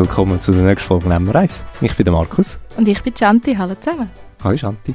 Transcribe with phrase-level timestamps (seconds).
[0.00, 1.62] Willkommen zu der nächsten Folge Nehmen Reis.
[1.82, 2.58] Ich bin der Markus.
[2.78, 3.54] Und ich bin Chanti.
[3.54, 4.08] Hallo zusammen.
[4.42, 4.94] Hallo Chanti.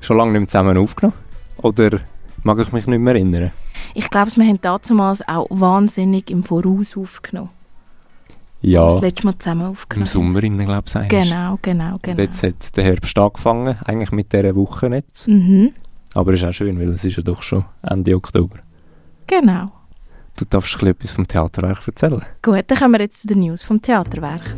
[0.00, 1.16] Schon lange nicht mehr zusammen aufgenommen?
[1.58, 2.00] Oder
[2.42, 3.52] mag ich mich nicht mehr erinnern?
[3.94, 7.50] Ich glaube, wir haben damals auch wahnsinnig im Voraus aufgenommen.
[8.60, 8.90] Ja.
[8.90, 10.08] Das letzte Mal zusammen aufgenommen.
[10.08, 11.08] Im Sommer, glaube ich.
[11.08, 12.16] Genau, genau, genau.
[12.16, 15.28] Und jetzt hat der Herbst angefangen, eigentlich mit dieser Woche nicht.
[15.28, 15.74] Mhm.
[16.14, 18.56] Aber es ist auch schön, weil es ist ja doch schon Ende Oktober.
[19.28, 19.70] Genau.
[20.36, 22.22] Du darfst etwas vom Theaterwerk erzählen.
[22.42, 24.54] Gut, dann kommen wir jetzt zu den News vom Theaterwerk.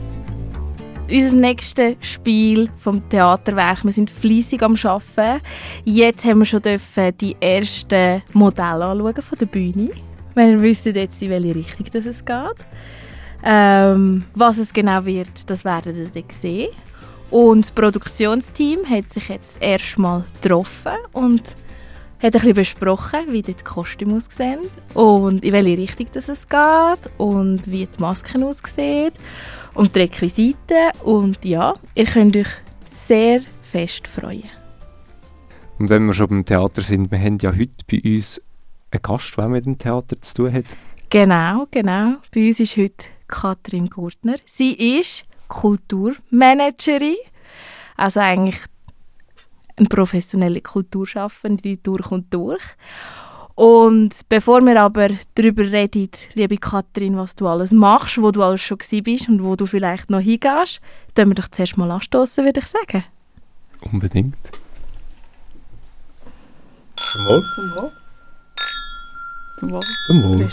[1.10, 3.84] Unser nächstes Spiel vom Theaterwerk.
[3.84, 5.42] Wir sind fließig am Arbeiten.
[5.84, 9.90] Jetzt haben wir schon die ersten Modelle anschauen von der Bühne.
[10.34, 12.66] Wir wissen jetzt, in welche Richtung es geht.
[13.44, 16.70] Ähm, was es genau wird, das werden wir dann sehen.
[17.30, 21.42] Und das Produktionsteam hat sich jetzt erstmal getroffen und
[22.24, 24.60] hat ein bisschen besprochen, wie die Kostüme aussehen
[24.94, 29.12] und in welche Richtung das es geht und wie die Masken aussehen
[29.74, 30.90] und die Requisiten.
[31.02, 32.48] Und ja, ihr könnt euch
[32.90, 34.48] sehr fest freuen.
[35.78, 38.40] Und wenn wir schon beim Theater sind, wir haben ja heute bei uns
[38.90, 40.64] einen Gast, der mit dem Theater zu tun hat.
[41.10, 42.16] Genau, genau.
[42.34, 44.36] Bei uns ist heute Katrin Gurtner.
[44.46, 47.16] Sie ist Kulturmanagerin,
[47.96, 48.60] also eigentlich
[49.76, 52.62] eine professionelle Kulturschaffende durch und durch.
[53.54, 58.62] Und bevor wir aber darüber reden, liebe Katrin, was du alles machst, wo du alles
[58.62, 60.80] schon bist und wo du vielleicht noch hingehst,
[61.14, 63.04] können wir doch zuerst mal anstoßen, würde ich sagen.
[63.92, 64.36] Unbedingt.
[66.96, 67.44] Zum Wohl.
[67.54, 67.92] Zum Wohl.
[69.60, 69.82] Zum Wohl.
[70.06, 70.48] Zum Wohl.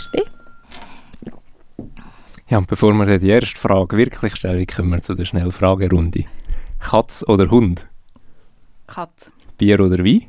[2.49, 6.25] Ja, und bevor wir die erste Frage wirklich stellen, kommen wir zu der Schnellfragerunde.
[6.79, 7.87] Katz oder Hund?
[8.91, 9.31] Katz.
[9.57, 10.25] Bier oder Wein?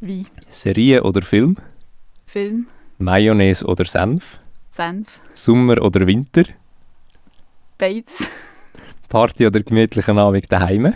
[0.00, 0.26] Wein.
[0.50, 1.56] Serie oder Film?
[2.26, 2.66] Film.
[2.98, 4.40] Mayonnaise oder Senf?
[4.70, 5.20] Senf.
[5.34, 6.42] Sommer oder Winter?
[7.78, 8.12] Beides.
[9.08, 10.94] Party oder gemütlichen Abend daheim?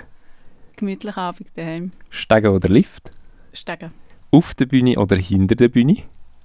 [0.75, 1.93] Gemütlichen Abend daheim.
[2.11, 3.13] Stegen oder Lift?
[3.53, 3.93] Stegen.
[4.33, 5.99] Auf der Bühne oder hinter der Bühne?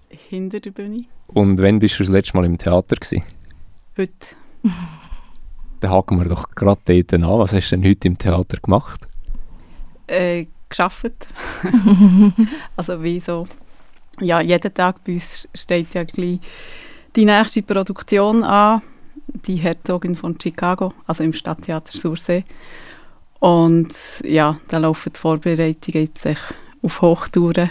[0.09, 1.05] Hinter der Bühne.
[1.25, 3.23] Und wann bist du das letzte Mal im Theater gewesen?
[3.97, 4.13] Heute.
[5.79, 7.23] Dann haken wir doch gerade dort an.
[7.39, 9.07] Was hast du denn heute im Theater gemacht?
[10.11, 11.27] Äh, geschafft.
[12.75, 13.47] also wie so,
[14.19, 16.39] ja, jeden Tag bei uns steht ja gleich
[17.16, 18.81] die nächste Produktion an,
[19.45, 22.44] die Herzogin von Chicago, also im Stadttheater Sursee.
[23.39, 26.27] Und ja, da laufen die Vorbereitungen jetzt
[26.81, 27.69] auf Hochtouren,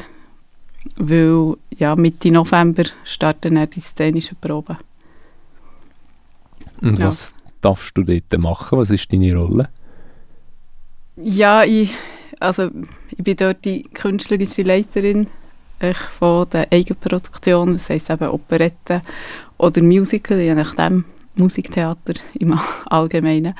[0.96, 4.78] weil ja, Mitte November starten dann die szenischen Proben.
[6.80, 7.08] Und ja.
[7.08, 8.78] was darfst du dort machen?
[8.78, 9.68] Was ist deine Rolle?
[11.16, 11.92] Ja, ich,
[12.40, 12.70] also,
[13.10, 15.26] ich bin dort die künstlerische Leiterin
[15.80, 19.02] ich, von der Eigenproduktion, das heisst eben Operette
[19.58, 23.54] oder Musical, je nachdem, Musiktheater im Allgemeinen.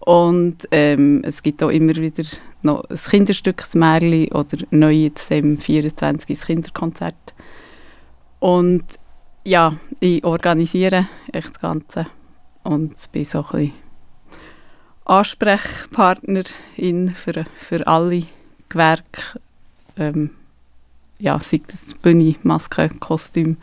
[0.00, 2.24] Und ähm, es gibt auch immer wieder
[2.62, 6.36] noch ein Kinderstück, ein Märchen oder neu jetzt im 24.
[6.36, 7.34] das Kinderkonzert.
[8.40, 8.84] Und
[9.44, 12.06] ja, ich organisiere echt das Ganze
[12.64, 13.72] und bin so ein bisschen
[15.04, 18.24] Ansprechpartnerin für, für alle
[18.68, 19.40] Gewerke,
[19.96, 20.30] ähm,
[21.18, 23.56] ja, sei das Bühne, Maske, Kostüm,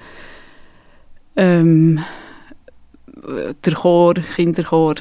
[1.36, 2.04] ähm,
[3.66, 4.96] der Chor, Kinderchor,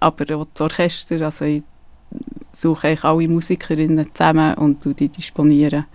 [0.00, 1.62] aber auch das Orchester, also ich
[2.52, 5.86] suche eigentlich alle Musikerinnen zusammen und die disponieren.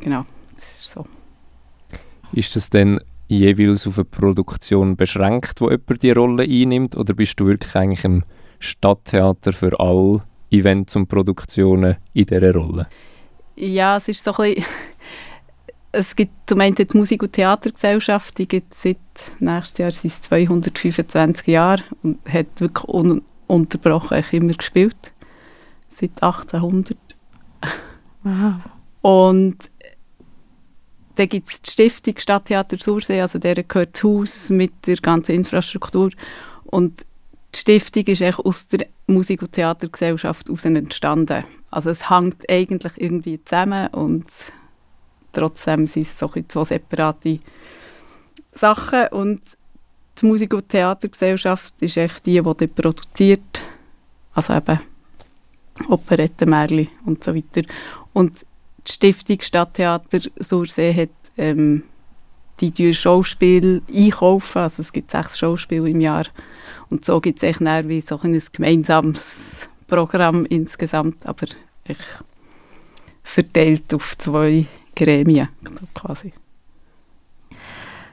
[0.00, 0.24] Genau,
[0.54, 1.06] das ist so.
[2.32, 6.96] Ist das denn jeweils auf eine Produktion beschränkt, wo jemand die Rolle einnimmt?
[6.96, 8.24] Oder bist du wirklich eigentlich im
[8.60, 12.86] Stadttheater für alle Events und Produktionen in dieser Rolle?
[13.56, 14.64] Ja, es ist so ein bisschen
[15.92, 18.98] es gibt zum einen die Musik- und Theatergesellschaft, die gibt es seit
[19.40, 25.12] nächstes Jahr sind 225 Jahre und hat wirklich ununterbrochen immer gespielt.
[25.90, 26.96] Seit 1800.
[28.22, 28.54] Wow.
[29.02, 29.56] Und
[31.16, 35.34] dann gibt es die Stiftung Stadttheater Sursee, also der gehört das Haus mit der ganzen
[35.34, 36.10] Infrastruktur.
[36.64, 37.04] Und
[37.54, 41.44] die Stiftung ist eigentlich aus der Musik- und Theatergesellschaft heraus entstanden.
[41.70, 44.26] Also es hängt eigentlich irgendwie zusammen und
[45.32, 47.40] trotzdem sind es so zwei separate
[48.54, 49.08] Sachen.
[49.08, 49.40] Und
[50.20, 53.60] die Musik- und Theatergesellschaft ist echt die, die produziert.
[54.34, 54.80] Also eben
[55.88, 57.62] Operetten, Märchen und so weiter.
[58.12, 58.44] Und
[58.86, 61.84] die Stiftung Stadttheater Sursee hat ähm,
[62.60, 64.58] die teuer Schauspiel einkaufen.
[64.58, 66.26] Also es gibt sechs Schauspiele im Jahr.
[66.88, 71.46] Und so gibt es echt wie so ein gemeinsames Programm insgesamt, aber
[71.86, 71.98] ich
[73.22, 75.48] verteilt auf zwei Gremien
[75.94, 76.32] quasi.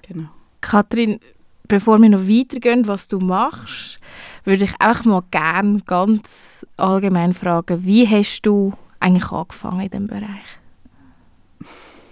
[0.08, 0.30] Genau.
[0.62, 1.20] Kathrin,
[1.68, 4.00] bevor wir noch weitergehen, was du machst,
[4.44, 10.08] würde ich einfach mal gerne ganz allgemein fragen, wie hast du eigentlich angefangen in diesem
[10.08, 10.60] Bereich?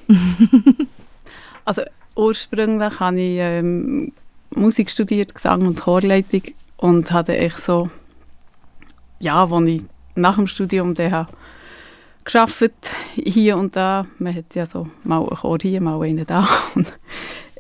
[1.66, 1.82] also
[2.16, 4.12] ursprünglich habe ich ähm,
[4.56, 6.44] Musik studiert, Gesang und Chorleitung
[6.78, 7.90] und hatte ich so,
[9.20, 9.84] ja, als ich
[10.16, 11.28] nach dem Studium dann
[12.24, 12.72] geschafft
[13.14, 14.06] hier und da.
[14.18, 16.48] Man hat ja so mal einen Chor hier, mal einen da.
[16.76, 16.94] Und,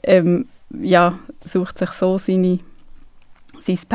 [0.04, 2.60] ähm, ja, sucht sich so seine,
[3.60, 3.88] sein ein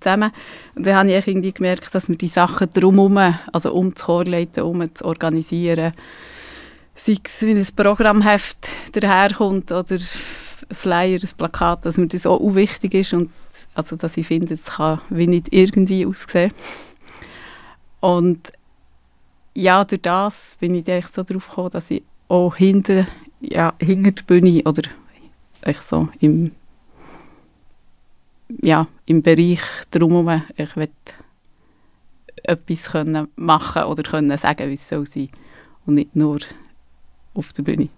[0.00, 0.30] zusammen.
[0.74, 4.62] Und dann habe ich irgendwie gemerkt, dass mir die Sachen drumherum, also um das Chorleiten,
[4.62, 5.92] um zu organisieren,
[6.96, 9.98] sei es wie ein Programmheft daherkommt oder
[10.70, 13.30] Flyer, ein Plakat, dass mir das auch wichtig ist und
[13.74, 16.52] also, dass ich finde, es kann wie nicht irgendwie aussehen.
[18.00, 18.52] Und
[19.54, 23.06] ja, durch das bin ich so darauf gekommen, dass ich auch hinter,
[23.40, 24.82] ja, hinter der Bühne oder
[25.66, 26.52] ich so im,
[28.62, 30.90] ja, im Bereich drumherum, ich will
[32.42, 35.30] etwas können machen oder können sagen, wie es soll sein
[35.86, 36.40] und nicht nur
[37.34, 37.88] auf der Bühne.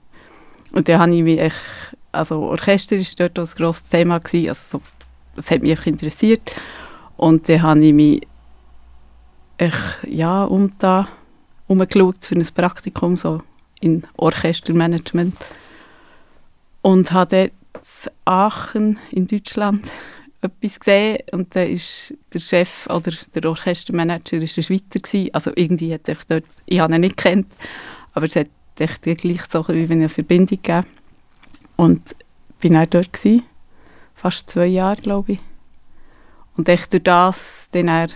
[0.72, 1.56] Und dann habe ich mich echt,
[2.12, 4.84] also Orchester war dort ein grosses Thema gewesen, also so,
[5.36, 6.52] das hat mich einfach interessiert
[7.16, 8.26] und dann habe ich mich
[9.58, 11.08] echt, ja, um da
[11.66, 13.42] umgeschaut für ein Praktikum so
[13.80, 15.36] in Orchestermanagement
[16.82, 17.82] und habe dort
[18.24, 19.86] Aachen in Deutschland
[20.40, 25.30] etwas gesehen und da ist der Chef oder der Orchestermanager ist ein Schweizer gewesen.
[25.32, 27.52] also irgendwie hat ich dort, ich habe ihn nicht kennt,
[28.12, 28.48] aber es hat
[28.80, 30.86] echt gleich so wie eine Verbindung gegeben
[31.76, 32.14] und
[32.60, 33.42] bin auch dort gewesen,
[34.14, 35.40] fast zwei Jahre glaube ich
[36.56, 38.08] und echt durch das dann er,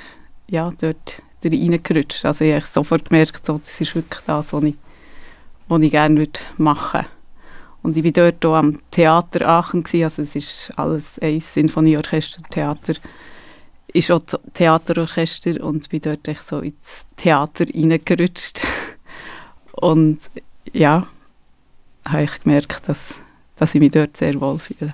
[0.49, 2.25] ja dort reingerutscht.
[2.25, 4.75] Also ich habe sofort gemerkt, so, das ist wirklich das, was ich,
[5.69, 6.29] was ich gerne
[6.59, 7.07] machen würde.
[7.83, 12.43] Und ich war dort auch am Theater Aachen, gewesen, also es ist alles ein Sinfonieorchester,
[12.51, 12.95] Theater,
[13.93, 14.23] ist auch
[14.53, 18.61] Theaterorchester und bin dort echt so ins Theater reingerutscht.
[19.73, 20.19] und
[20.73, 21.07] ja,
[22.05, 23.15] habe ich gemerkt, dass,
[23.57, 24.93] dass ich mich dort sehr wohl fühle.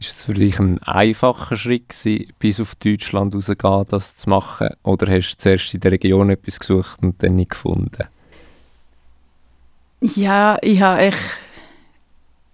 [0.00, 4.68] Ist es für dich ein einfacher Schritt gewesen, bis auf Deutschland rauszugehen, das zu machen?
[4.84, 8.04] Oder hast du zuerst in der Region etwas gesucht und dann nicht gefunden?
[10.00, 11.18] Ja, ich habe echt,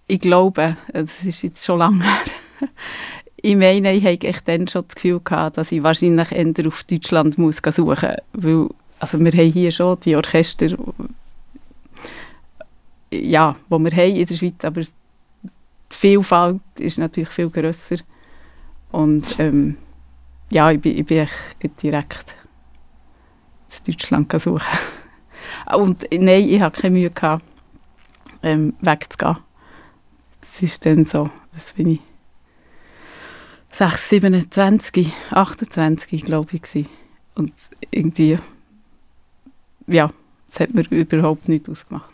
[0.06, 2.20] ich glaube, das ist jetzt schon lange her,
[3.36, 6.84] ich meine, ich hatte echt dann schon das Gefühl gehabt, dass ich wahrscheinlich eher auf
[6.84, 8.68] Deutschland muss suchen muss, weil
[9.00, 10.78] also wir haben hier schon die Orchester,
[13.22, 14.88] ja, die wir haben in der Schweiz, aber die
[15.90, 17.96] Vielfalt ist natürlich viel grösser.
[18.90, 19.76] Und ähm,
[20.50, 21.28] ja, ich bin, ich bin
[21.82, 22.34] direkt
[23.86, 24.78] in Deutschland suchen.
[25.76, 27.44] Und nein, ich hatte keine Mühe, gehabt,
[28.42, 29.38] ähm, wegzugehen.
[30.40, 32.00] Das ist dann so, was bin ich,
[33.72, 36.86] 6, 27, 28, glaube ich.
[37.34, 37.52] Und
[37.90, 38.38] irgendwie,
[39.88, 40.12] ja,
[40.48, 42.13] das hat mir überhaupt nicht ausgemacht.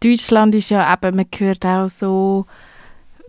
[0.00, 2.46] Deutschland ist ja eben, man hört auch so,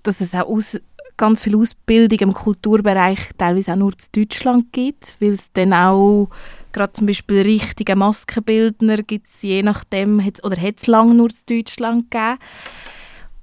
[0.04, 0.80] dass es auch aus,
[1.20, 6.30] ganz viel Ausbildung im Kulturbereich teilweise auch nur zu Deutschland gibt, weil es dann auch
[6.72, 11.44] gerade zum Beispiel richtige Maskenbildner gibt es je nachdem, oder hat es lange nur zu
[11.46, 12.39] Deutschland gegeben.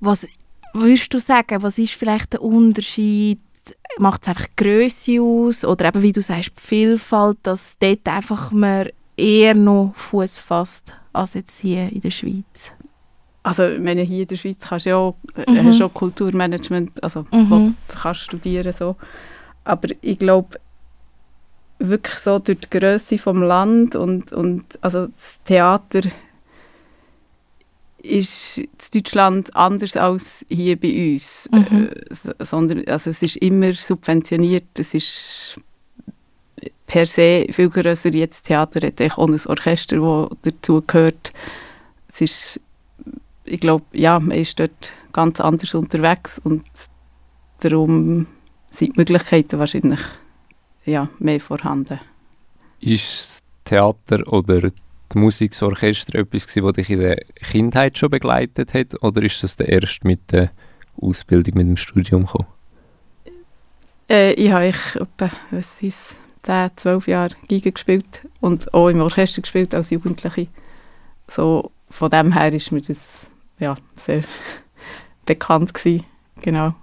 [0.00, 0.26] Was
[0.72, 3.40] würdest du sagen, was ist vielleicht der Unterschied?
[3.98, 8.52] Macht es einfach Größe aus oder eben, wie du sagst, die Vielfalt, dass dort einfach
[8.52, 12.72] man eher noch Fuß fasst als jetzt hier in der Schweiz?
[13.42, 15.68] Also ich meine, hier in der Schweiz kannst du ja auch, äh, mhm.
[15.68, 17.76] hast auch Kulturmanagement, also mhm.
[17.88, 18.96] kannst studieren so.
[19.64, 20.58] Aber ich glaube,
[21.78, 26.02] wirklich so durch die Größe vom Land und, und also das Theater
[27.98, 31.48] ist in Deutschland anders als hier bei uns.
[31.52, 31.88] Mhm.
[31.88, 35.60] Äh, sondern, also es ist immer subventioniert, es ist
[36.86, 38.14] per se viel grösser.
[38.14, 41.32] Jetzt Theater hat auch ein Orchester, das dazu gehört.
[42.08, 42.60] Es ist
[43.46, 46.64] ich glaube, ja, man ist dort ganz anders unterwegs und
[47.60, 48.26] darum
[48.70, 50.00] sind die Möglichkeiten wahrscheinlich
[50.84, 52.00] ja, mehr vorhanden.
[52.80, 54.70] Ist das Theater oder
[55.12, 57.16] die Musik, das Orchester etwas gewesen, was dich in der
[57.50, 60.50] Kindheit schon begleitet hat oder ist das der erst mit der
[61.00, 62.48] Ausbildung, mit dem Studium gekommen?
[64.08, 69.00] Äh, ich habe ich etwa, was ist 10, 12 Jahre Giga gespielt und auch im
[69.00, 70.46] Orchester gespielt als Jugendliche.
[71.28, 72.98] So, von dem her ist mir das
[73.58, 74.22] ja, sehr
[75.26, 76.04] bekannt gewesen.
[76.40, 76.74] Genau.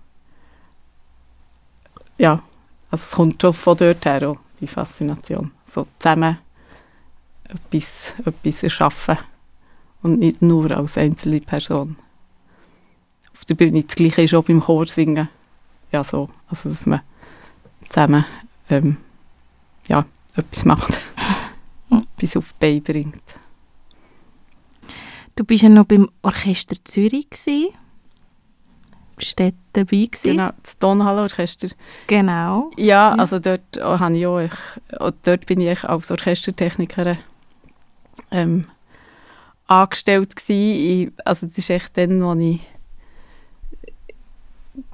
[2.17, 2.43] Ja,
[2.91, 5.51] also es kommt schon von dort her, auch, die Faszination.
[5.65, 6.37] So zusammen
[7.45, 9.17] etwas, etwas erschaffen
[10.01, 11.95] und nicht nur als einzelne Person.
[13.33, 13.83] auf der Bühne.
[13.83, 15.29] Das Gleiche ist auch beim Chorsingen.
[15.91, 16.29] Ja, so.
[16.47, 17.01] Also, dass man
[17.87, 18.25] zusammen
[18.69, 18.97] ähm,
[19.87, 20.99] ja, etwas macht.
[22.17, 23.23] etwas auf die Beine bringt.
[25.35, 27.73] Du bist ja noch beim Orchester Zürich gewesen.
[29.15, 30.21] Bist du dabei gewesen?
[30.23, 31.69] Genau, das Tonhallenorchester.
[32.07, 32.71] Genau.
[32.77, 34.51] Ja, also dort, oh, habe ich auch, ich,
[34.99, 37.17] oh, dort bin ich als Orchestertechnikerin
[38.31, 38.65] ähm,
[39.67, 41.11] angestellt gewesen.
[41.13, 42.61] Ich, also das ist echt dann, als ich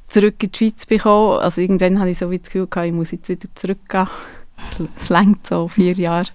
[0.08, 1.40] zurück in die Schweiz bekam.
[1.40, 4.08] Also irgendwann hatte ich so wie das Gefühl, gehabt, ich muss jetzt wieder zurückgehen.
[5.00, 6.30] Es längt so vier Jahre.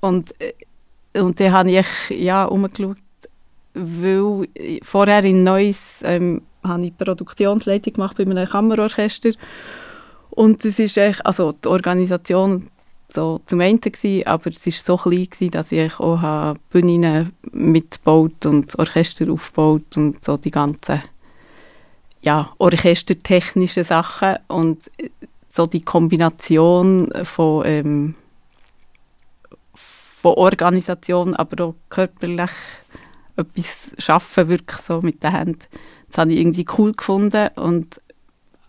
[0.00, 2.96] Und, äh, und dann habe ich ja, umgeschaut,
[3.74, 4.48] weil
[4.82, 9.32] vorher in Neuss ähm, habe ich Produktionsleitung gemacht bei einem Kammerorchester
[10.30, 12.68] und es ist echt, also die Organisation
[13.08, 18.44] so zum einen gewesen, aber es ist so klein gewesen, dass ich auch Bühnen mitgebaut
[18.44, 21.02] und Orchester aufgebaut und so die ganzen
[22.20, 24.90] ja, orchestertechnischen Sachen und
[25.58, 28.14] so die Kombination von, ähm,
[29.74, 32.52] von Organisation, aber auch körperlich
[33.36, 35.64] etwas schaffen, wirklich so mit den Händen.
[36.08, 38.00] Das habe ich irgendwie cool gefunden und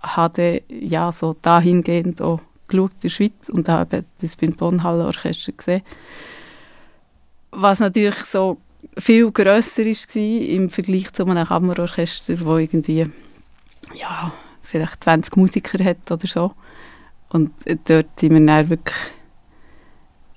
[0.02, 5.84] habe ja so dahingehend auch geschaut in der Schweiz und habe das beim Tonhallenorchester gesehen.
[7.52, 8.58] Was natürlich so
[8.98, 13.06] viel grösser war im Vergleich zu einem Kammerorchester, wo irgendwie
[13.94, 16.54] ja, vielleicht 20 Musiker hat oder so.
[17.30, 17.52] Und
[17.88, 18.96] dort sind wir dann wirklich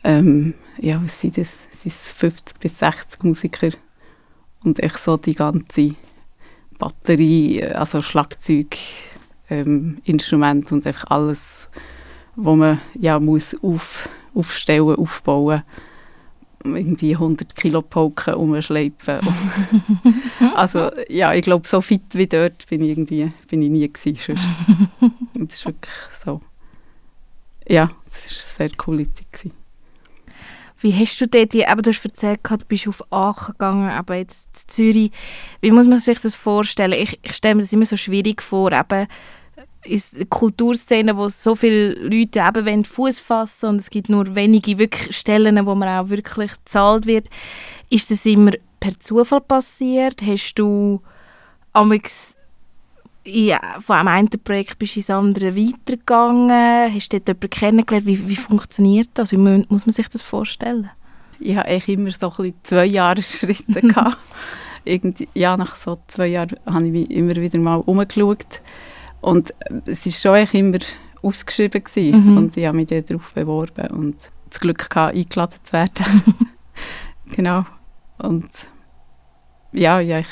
[0.04, 1.48] ähm, ja, was sind das?
[1.82, 3.70] Sind 50 bis 60 Musiker
[4.62, 5.94] und echt so die ganze
[6.78, 8.76] Batterie, also Schlagzeug,
[9.50, 11.68] ähm, Instrument und einfach alles,
[12.36, 15.62] wo man ja muss auf, aufstellen, aufbauen,
[16.64, 19.20] irgendwie 100 Kilo Pauken umschleifen.
[20.54, 24.38] also ja, ich glaube, so fit wie dort bin ich irgendwie bin ich nie gewesen.
[25.34, 25.92] das ist wirklich
[26.24, 26.40] so.
[27.68, 29.52] Ja, das war eine sehr coole Zeit.
[30.80, 34.48] Wie hast du dort, eben, du hast erzählt, du bist auf Aachen gegangen, aber jetzt
[34.64, 35.12] in Zürich.
[35.60, 37.00] Wie muss man sich das vorstellen?
[37.00, 39.06] Ich, ich stelle mir das immer so schwierig vor, eben
[39.84, 45.16] in Kulturszenen, wo so viele Leute eben Fuß fassen und es gibt nur wenige wirklich
[45.16, 47.28] Stellen, wo man auch wirklich gezahlt wird.
[47.88, 50.22] Ist das immer per Zufall passiert?
[50.22, 51.00] Hast du
[51.72, 52.36] amix
[53.24, 56.94] ja, von einem einen Projekt bist du ins andere weitergegangen?
[56.94, 58.06] Hast du dort jemanden kennengelernt?
[58.06, 59.32] Wie, wie funktioniert das?
[59.32, 60.90] Wie muss man sich das vorstellen?
[61.38, 63.80] Ich hatte eigentlich immer so ein bisschen zwei Jahresschritte.
[63.82, 64.18] gehabt.
[64.84, 68.60] Irgendwie, ja, nach so zwei Jahren habe ich mich immer wieder mal umgeschaut.
[69.20, 69.54] Und
[69.86, 70.78] es war schon eigentlich immer
[71.22, 71.84] ausgeschrieben.
[71.84, 72.30] Gewesen.
[72.30, 72.36] Mhm.
[72.36, 74.16] Und ich habe mich darauf beworben und
[74.50, 76.22] das Glück gehabt, eingeladen zu werden.
[77.36, 77.64] genau.
[78.18, 78.50] Und
[79.72, 80.26] ja, ja ich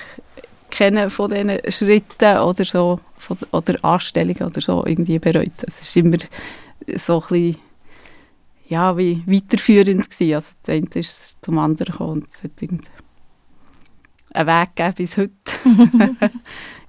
[0.70, 5.52] kennen von diesen Schritten oder so von, oder Anstellungen oder so irgendwie bereut.
[5.66, 6.18] Es ist immer
[6.96, 7.56] so ein bisschen,
[8.68, 10.34] ja, wie weiterführend gewesen.
[10.34, 12.52] Also das eine ist zum anderen gekommen und es hat
[14.32, 15.32] einen Weg gegeben bis heute.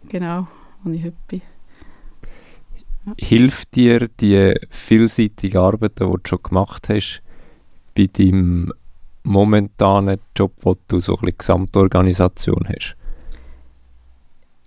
[0.09, 0.47] genau,
[0.83, 1.41] wo ich heute bin.
[3.17, 7.23] Hilft dir die vielseitige Arbeit, die du schon gemacht hast,
[7.95, 8.71] bei deinem
[9.23, 12.95] momentanen Job, wo du so ein bisschen Gesamtorganisation hast?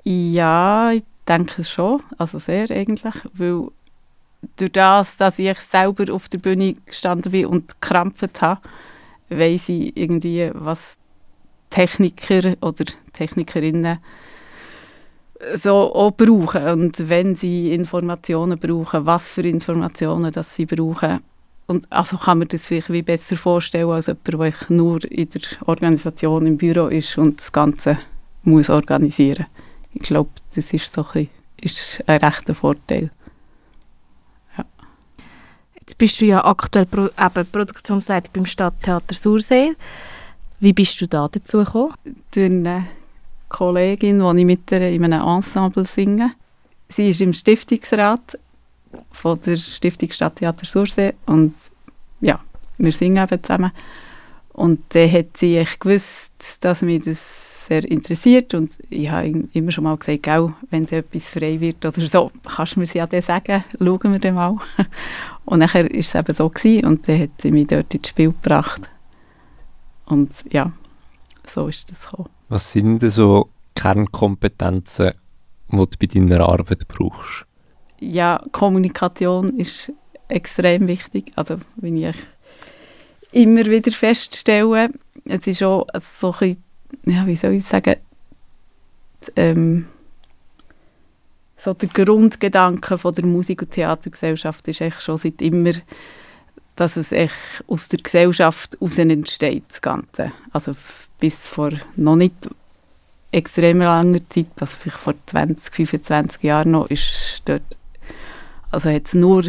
[0.04, 2.02] Ja, ich denke schon.
[2.18, 3.14] Also sehr eigentlich.
[3.32, 3.68] Weil
[4.56, 8.60] durch das, dass ich selber auf der Bühne gestanden bin und gekrampft habe,
[9.30, 10.96] weiss ich irgendwie, was
[11.70, 13.98] Techniker oder Technikerinnen
[15.54, 21.20] so auch brauchen und wenn sie Informationen brauchen, was für Informationen das sie brauchen.
[21.66, 25.42] Und also kann man das vielleicht wie besser vorstellen als jemand, der nur in der
[25.66, 27.98] Organisation im Büro ist und das Ganze
[28.44, 29.63] muss organisieren muss
[29.94, 31.28] ich glaube, das ist so ein,
[31.60, 33.10] ist ein rechter Vorteil.
[34.58, 34.64] Ja.
[35.80, 39.74] Jetzt bist du ja aktuell Pro eben Produktionsleiter beim Stadttheater Sursee.
[40.60, 41.94] Wie bist du da dazu gekommen?
[42.32, 42.86] Durch eine
[43.48, 46.32] Kollegin, die ich mit ihr in einem Ensemble singe.
[46.88, 48.38] Sie ist im Stiftungsrat
[49.12, 51.54] von der Stiftung Stadttheater Sursee und
[52.20, 52.40] ja,
[52.78, 53.72] wir singen eben zusammen.
[54.52, 59.84] Und dann hat sie gewusst, dass mich das sehr interessiert und ich habe immer schon
[59.84, 63.64] mal gesagt, Gell, wenn etwas frei wird oder so, kannst du mir ja dann sagen,
[63.78, 64.56] schauen wir dann mal.
[65.46, 68.28] Und nachher war es eben so gewesen, und dann hat sie mich dort ins Spiel
[68.28, 68.88] gebracht.
[70.06, 70.72] Und ja,
[71.46, 72.30] so ist das gekommen.
[72.48, 75.12] Was sind denn so Kernkompetenzen,
[75.70, 77.44] die du bei deiner Arbeit brauchst?
[78.00, 79.92] Ja, Kommunikation ist
[80.28, 81.32] extrem wichtig.
[81.36, 82.16] Also, wenn ich
[83.32, 84.88] immer wieder feststelle,
[85.26, 86.56] es ist auch so ein
[87.04, 87.96] ja, wie soll ich sagen,
[89.36, 89.86] ähm,
[91.56, 95.72] so der Grundgedanke von der Musik- und Theatergesellschaft ist echt schon seit immer,
[96.76, 100.32] dass es echt aus der Gesellschaft heraus entsteht, das Ganze.
[100.52, 100.74] Also
[101.20, 102.34] bis vor noch nicht
[103.32, 107.62] extrem langer Zeit, also vielleicht vor 20, 25 Jahren noch, ist dort,
[108.70, 109.44] also hat es nur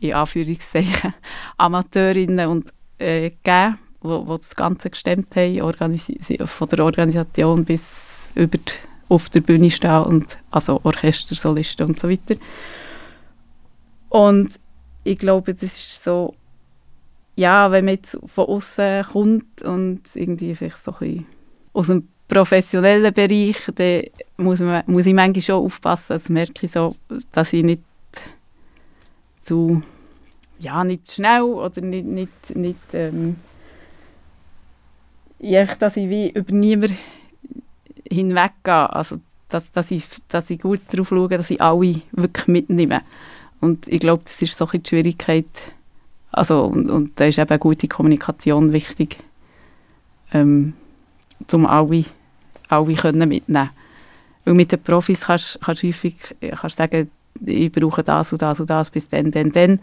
[0.00, 1.14] in Anführungszeichen
[1.56, 5.98] Amateurinnen und äh, gegeben, wo, wo das Ganze gestemmt haben,
[6.46, 8.72] von der Organisation bis über die,
[9.08, 12.36] auf der Bühne stehen und also Orchester, Solisten und so weiter.
[14.08, 14.58] Und
[15.04, 16.34] ich glaube, das ist so,
[17.36, 21.26] ja, wenn man jetzt von außen kommt und irgendwie vielleicht so ein bisschen
[21.72, 24.02] aus dem professionellen Bereich, dann
[24.36, 26.96] muss, man, muss ich manchmal schon aufpassen, also merke ich so,
[27.32, 27.82] dass ich nicht
[29.40, 29.82] zu,
[30.58, 33.36] ja, nicht schnell oder nicht, nicht, nicht ähm,
[35.38, 36.96] ja, dass ich wie über niemanden
[38.08, 39.16] hinweggehe, also
[39.48, 43.02] dass, dass, ich, dass ich gut darauf schaue, dass ich alle wirklich mitnehme.
[43.60, 45.46] Und ich glaube, das ist so ein die Schwierigkeit,
[46.32, 49.18] also, und, und da ist eben gute Kommunikation wichtig,
[50.32, 50.74] ähm,
[51.52, 52.04] um alle,
[52.68, 53.70] alle können mitnehmen
[54.44, 56.16] Weil mit den Profis kannst du häufig
[56.60, 57.10] kannst sagen,
[57.44, 59.80] ich brauche das und das und das bis dann, dann, dann.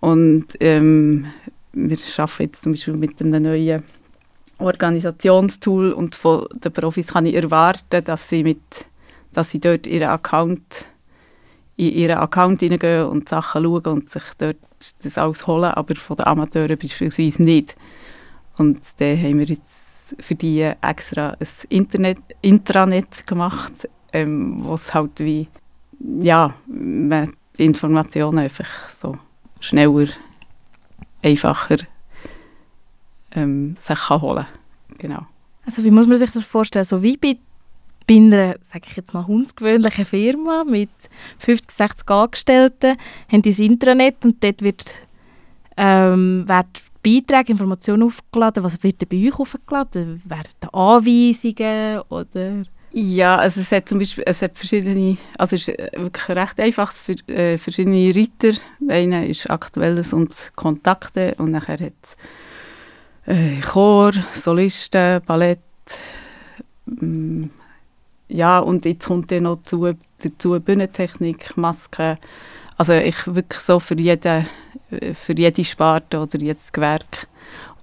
[0.00, 1.26] Und ähm,
[1.72, 3.82] wir arbeiten jetzt zum Beispiel mit einem neuen
[4.58, 8.60] Organisationstool und von den Profis kann ich erwarten, dass sie, mit,
[9.32, 10.86] dass sie dort ihren Account
[11.76, 14.56] in ihren Account hineingehen und Sachen schauen und sich dort
[15.02, 17.76] das alles holen, aber von den Amateuren beispielsweise nicht.
[18.56, 24.92] Und dann haben wir jetzt für die extra ein Internet, Intranet gemacht, ähm, wo es
[24.92, 25.46] halt wie,
[26.00, 29.16] ja, man die Informationen einfach so
[29.60, 30.08] schneller,
[31.22, 31.78] einfacher
[33.32, 34.46] ähm, sich kann holen
[34.98, 35.26] Genau.
[35.64, 36.84] Also wie muss man sich das vorstellen?
[36.84, 37.36] So wie bei,
[38.06, 40.90] bei einer, sage ich jetzt mal, hundsgewöhnlichen Firma mit
[41.40, 42.96] 50, 60 Angestellten,
[43.30, 44.84] haben die das Intranet und dort wird,
[45.76, 46.70] ähm, werden
[47.02, 48.64] Beiträge, Informationen aufgeladen.
[48.64, 50.22] Was wird denn bei euch aufgeladen?
[50.24, 52.64] Werden Anweisungen oder...
[52.92, 56.90] Ja, also es hat zum Beispiel es hat verschiedene, also es ist wirklich recht einfach,
[56.92, 58.58] für, äh, verschiedene Reiter.
[58.88, 62.16] Einer ist Aktuelles und Kontakte und nachher hat es
[63.28, 65.60] äh, Chor, Solisten, Ballett.
[66.86, 67.44] Mm,
[68.28, 72.18] ja, und jetzt kommt dann noch dazu, dazu Bühnentechnik, Masken.
[72.76, 74.46] Also ich wirklich so für jede,
[75.14, 77.26] für jede Sparte oder jedes Gewerk.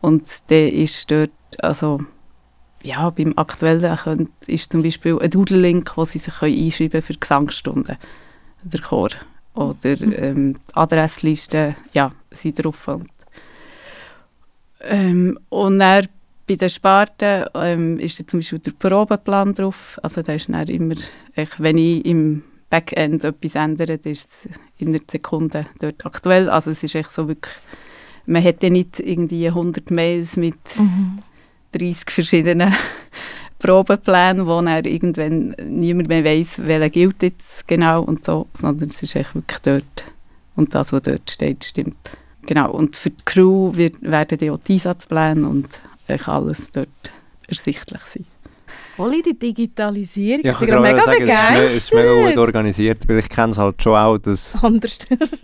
[0.02, 2.00] Und der ist dort, also
[2.84, 7.14] ja, beim Aktuellen könnt, ist zum Beispiel ein Doodle-Link, wo sie sich einschreiben können für
[7.16, 7.98] Gesangsstunden,
[8.64, 9.10] der Chor.
[9.56, 10.14] Oder mhm.
[10.18, 12.88] ähm, die Adresslisten, ja, sind drauf.
[12.88, 13.10] Und
[14.86, 16.08] ähm, und dann
[16.48, 20.00] bei den Sparten ähm, ist dann zum Beispiel der Probeplan drauf.
[20.04, 20.96] Also da ist dann immer,
[21.58, 26.50] wenn ich im Backend etwas ändere, ist es in der Sekunde dort aktuell.
[26.50, 27.54] Also es ist echt so wirklich,
[28.26, 31.20] man hat ja nicht irgendwie 100 Mails mit mhm.
[31.72, 32.74] 30 verschiedenen
[33.60, 39.02] Probeplänen, wo dann irgendwann niemand mehr weiß, welcher gilt jetzt genau und so, sondern es
[39.02, 40.06] ist echt wirklich dort.
[40.56, 42.18] Und das, was dort steht, stimmt.
[42.46, 45.68] Genau, und für die Crew wird, werden dann auch die Einsatzpläne und
[46.26, 46.88] alles dort
[47.48, 48.26] ersichtlich sein.
[48.96, 50.46] Voll die Digitalisierung.
[50.46, 51.66] Ja, ich bin mega sagen, begeistert.
[51.66, 54.56] Es ist, mega gut organisiert, weil ich kenne es halt schon auch, dass...
[54.62, 55.00] Anders.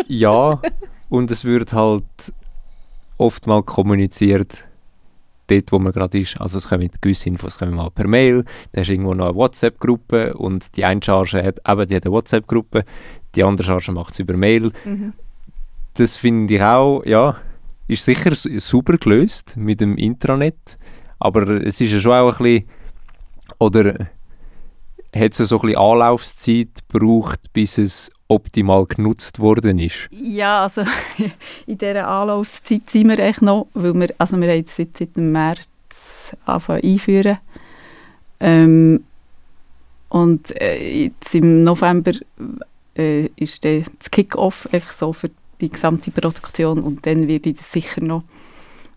[0.07, 0.61] ja,
[1.09, 2.05] und es wird halt
[3.17, 4.65] oft mal kommuniziert,
[5.47, 6.39] dort, wo man gerade ist.
[6.39, 10.33] Also es kommen gewisse Infos kommen mal per Mail, da ist irgendwo noch eine WhatsApp-Gruppe
[10.35, 12.85] und die eine Charge hat eben die WhatsApp-Gruppe,
[13.35, 14.71] die andere Charge macht es über Mail.
[14.85, 15.13] Mhm
[15.95, 17.37] das finde ich auch, ja,
[17.87, 20.77] ist sicher super gelöst mit dem Intranet,
[21.19, 22.69] aber es ist ja schon auch ein bisschen,
[23.59, 24.07] oder
[25.13, 30.07] hat es so ein bisschen Anlaufzeit gebraucht, bis es optimal genutzt worden ist?
[30.11, 30.83] Ja, also
[31.67, 35.31] in dieser Anlaufzeit sind wir echt noch, weil wir, also wir haben jetzt seit, dem
[35.31, 35.67] März
[36.45, 37.37] angefangen einführen.
[38.39, 39.03] Ähm,
[40.09, 42.13] und äh, jetzt im November
[42.97, 45.29] äh, ist das Kick-Off so für
[45.69, 48.23] gesamte Produktion und dann werde ich das sicher noch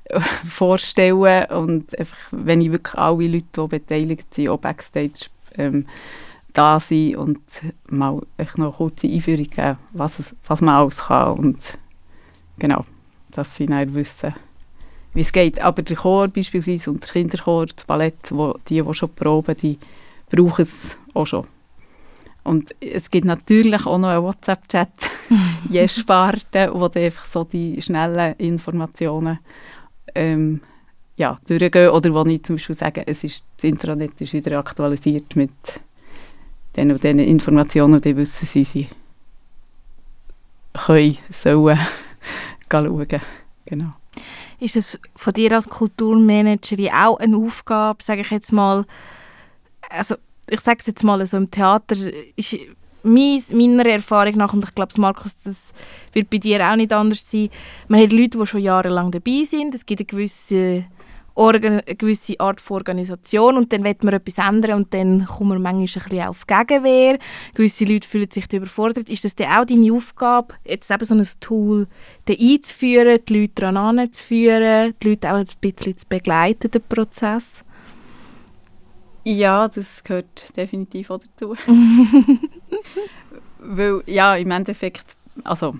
[0.04, 5.86] äh, vorstellen und einfach, wenn ich wirklich alle Leute, die beteiligt sind, auch Backstage ähm,
[6.52, 7.40] da sind und
[7.90, 11.78] mal noch eine kurze Einführung geben, was, es, was man alles kann und
[12.58, 12.84] genau,
[13.32, 14.34] dass sie dann wissen,
[15.14, 15.60] wie es geht.
[15.60, 19.78] Aber der Chor beispielsweise und der Kinderchor, das Ballett, wo, die, die schon proben, die
[20.30, 21.46] brauchen es auch schon.
[22.44, 24.90] Und es gibt natürlich auch noch einen WhatsApp-Chat,
[25.70, 29.38] je Sparte, wo dann einfach so die schnellen Informationen
[30.14, 30.60] ähm,
[31.16, 31.88] ja, durchgehen.
[31.90, 35.50] Oder wo ich zum Beispiel sage, es ist, das Intranet ist wieder aktualisiert mit
[36.74, 38.88] dann und diesen Informationen, die wissen sie, sie
[40.72, 41.78] können, sollen
[42.70, 43.20] schauen.
[43.64, 43.92] Genau.
[44.60, 48.84] Ist es von dir als Kulturmanagerin auch eine Aufgabe, sage ich jetzt mal,
[49.88, 50.16] also
[50.48, 51.96] ich sage es jetzt mal so, im Theater
[52.36, 52.56] ist
[53.02, 55.72] meiner Erfahrung nach, und ich glaube, Markus, das
[56.12, 57.50] wird bei dir auch nicht anders sein,
[57.88, 60.84] man hat Leute, die schon jahrelang dabei sind, es gibt eine gewisse
[61.36, 65.50] Organ eine gewisse Art von Organisation und dann wird man etwas ändern und dann kommt
[65.50, 67.18] man manchmal ein bisschen auf Gegenwehr.
[67.54, 69.10] Gewisse Leute fühlen sich überfordert.
[69.10, 71.88] Ist das dann auch deine Aufgabe, jetzt eben so ein Tool
[72.28, 77.64] einzuführen, die Leute daran anzuführen, die Leute auch ein bisschen zu begleiten, den Prozess?
[79.24, 81.56] Ja, das gehört definitiv auch dazu.
[83.58, 85.76] Weil, ja, im Endeffekt, also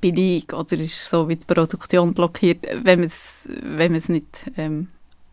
[0.00, 4.88] bin ich oder ist so wie die Produktion blockiert, wenn man es wenn nicht ähm,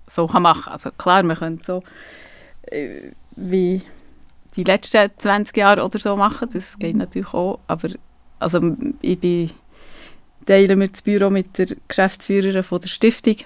[0.08, 0.74] so kann machen kann.
[0.74, 1.84] Also klar, man könnte so
[2.68, 3.82] äh, wie
[4.56, 7.90] die letzten 20 Jahre oder so machen, das geht natürlich auch, aber
[8.38, 9.50] also ich bin,
[10.46, 13.38] teile mir das Büro mit der Geschäftsführerin von der Stiftung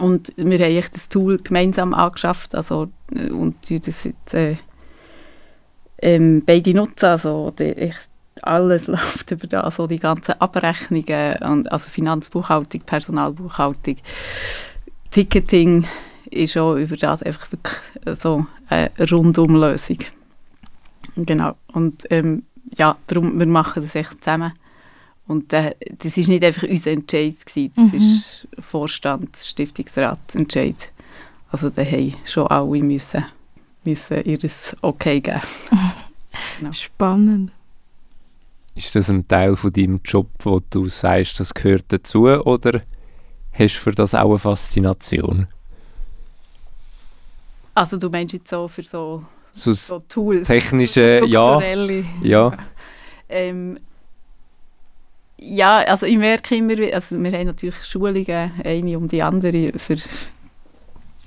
[0.00, 4.56] und wir haben das Tool gemeinsam angeschafft also, äh, und das jetzt, äh,
[6.02, 7.92] ähm, beide nutzen, also die,
[8.42, 13.96] alles läuft über das, so die ganzen Abrechnungen, und, also Finanzbuchhaltung, Personalbuchhaltung,
[15.10, 15.86] Ticketing
[16.30, 19.98] ist auch über das einfach wirklich so eine Rundumlösung.
[21.16, 21.56] Genau.
[21.72, 22.44] Und ähm,
[22.76, 24.52] ja, darum, wir machen das echt zusammen.
[25.30, 27.98] Und äh, das ist nicht einfach unser Entscheid, gewesen, das mhm.
[27.98, 30.90] ist Vorstand, Stiftungsrat Entscheid.
[31.52, 33.24] Also da haben schon alle müssen,
[33.84, 34.40] müssen ihr
[34.80, 35.40] Okay geben.
[36.58, 36.72] genau.
[36.72, 37.52] Spannend.
[38.74, 42.80] Ist das ein Teil von deinem Job, wo du sagst, das gehört dazu, oder
[43.52, 45.46] hast du für das auch eine Faszination?
[47.72, 50.48] Also du meinst jetzt so für so, so, so Tools?
[50.48, 51.60] Technische, ja.
[52.20, 52.52] ja.
[53.28, 53.78] ähm,
[55.42, 59.96] ja, also ich merke immer, also wir haben natürlich Schulungen, eine um die andere, für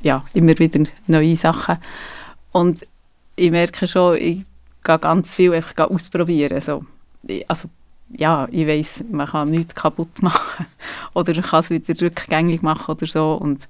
[0.02, 1.78] ja, immer wieder neue Sachen.
[2.52, 2.86] Und
[3.36, 4.44] ich merke schon, ich
[4.84, 6.62] gehe ganz viel einfach ausprobieren.
[6.62, 6.86] So
[7.48, 7.70] also
[8.10, 10.68] ja, ich weiß, man kann nichts kaputt machen
[11.14, 13.68] oder man kann es wieder rückgängig machen oder so und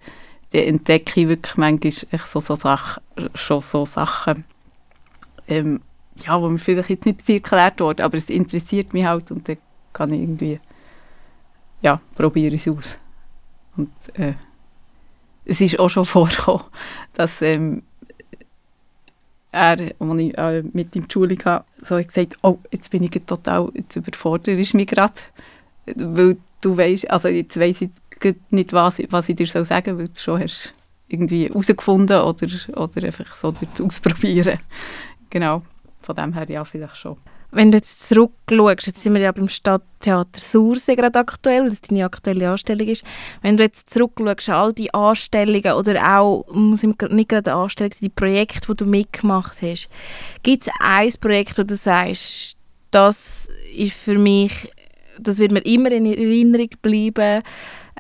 [0.51, 1.91] die entdecke ich wirklich manchmal
[2.27, 3.01] so, so Sachen,
[3.33, 4.43] schon so Sachen,
[5.47, 5.81] ähm,
[6.25, 9.57] ja, wo mir vielleicht jetzt nicht erklärt worden, aber es interessiert mich halt und dann
[9.93, 10.59] kann ich irgendwie,
[11.81, 12.97] ja, probiere es aus.
[13.77, 14.33] Und äh,
[15.45, 16.65] es ist auch schon vorgekommen,
[17.13, 17.83] dass ähm,
[19.51, 23.11] er, als ich äh, mit ihm die Schule hatte, so gesagt, oh, jetzt bin ich
[23.25, 25.13] total, jetzt überfordert ist mich gerade,
[25.95, 27.91] weil du weißt, also jetzt weiss ich
[28.49, 30.73] nicht, was, was ich dir soll sagen soll, weil du schon hast
[31.07, 34.59] irgendwie herausgefunden oder, oder einfach so ausprobieren.
[35.29, 35.61] Genau,
[36.01, 37.17] von dem her ja vielleicht schon.
[37.53, 41.81] Wenn du jetzt zurückschaust, jetzt sind wir ja beim Stadttheater Sursee gerade aktuell, weil das
[41.81, 43.03] deine aktuelle Anstellung ist.
[43.43, 47.99] Wenn du jetzt zurückschaust, all die Anstellungen oder auch, muss nicht gerade eine Anstellung sein,
[48.01, 49.87] die Projekte, die du mitgemacht hast,
[50.41, 52.57] gibt es ein Projekt, wo du sagst,
[52.89, 54.71] das ist für mich,
[55.19, 57.43] das wird mir immer in Erinnerung bleiben.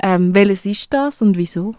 [0.01, 1.75] Ähm, welches ist das und wieso?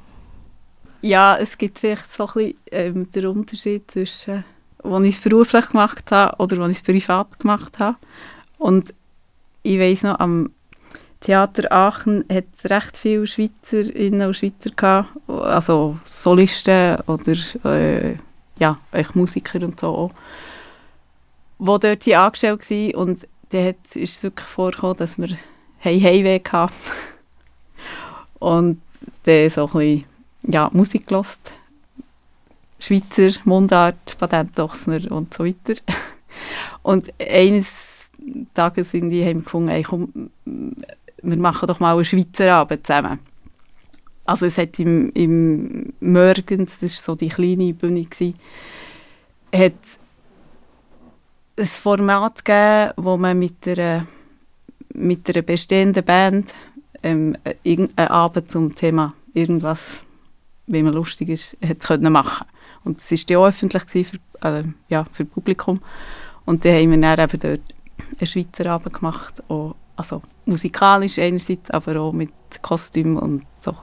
[1.01, 4.45] Ja, es gibt vielleicht so ein bisschen ähm, den Unterschied zwischen
[4.85, 7.97] als ich es beruflich gemacht habe oder als ich privat gemacht habe.
[8.59, 8.95] Und
[9.63, 10.51] ich weiß noch, am
[11.21, 18.17] Theater Aachen hat es recht viele Schweizerinnen und Schweizer gehabt, also Solisten oder äh,
[18.59, 18.79] ja,
[19.15, 20.11] Musiker und so auch,
[21.59, 25.37] die dort angestellt waren und dann ist es wirklich vorgekommen, dass wir
[25.83, 26.75] Heimweh hatten
[28.39, 28.83] und
[29.23, 30.05] dann so ein bisschen
[30.43, 31.27] ja, Musik gehört
[32.85, 35.81] Schweizer Mundart, Patentochsner und so weiter.
[36.83, 38.11] Und eines
[38.53, 43.21] Tages sind die, haben gefunden, ey, komm, wir machen doch mal einen Schweizer Abend zusammen.
[44.27, 48.35] Also es hat im, im Morgens, das war so die kleine Bühne, gewesen,
[49.55, 49.73] hat
[51.57, 54.07] ein Format gegeben, wo man mit einer,
[54.93, 56.53] mit einer bestehenden Band
[57.03, 60.05] ähm, einen Abend zum Thema irgendwas,
[60.67, 62.47] wie man lustig ist, hat können machen
[62.85, 65.81] und es war ja öffentlich für, äh, ja, für das Publikum.
[66.45, 67.75] Und dann haben wir dann eben dort
[68.19, 73.75] einen Schweizer Abend gemacht, auch, also musikalisch einerseits, aber auch mit Kostüm und so.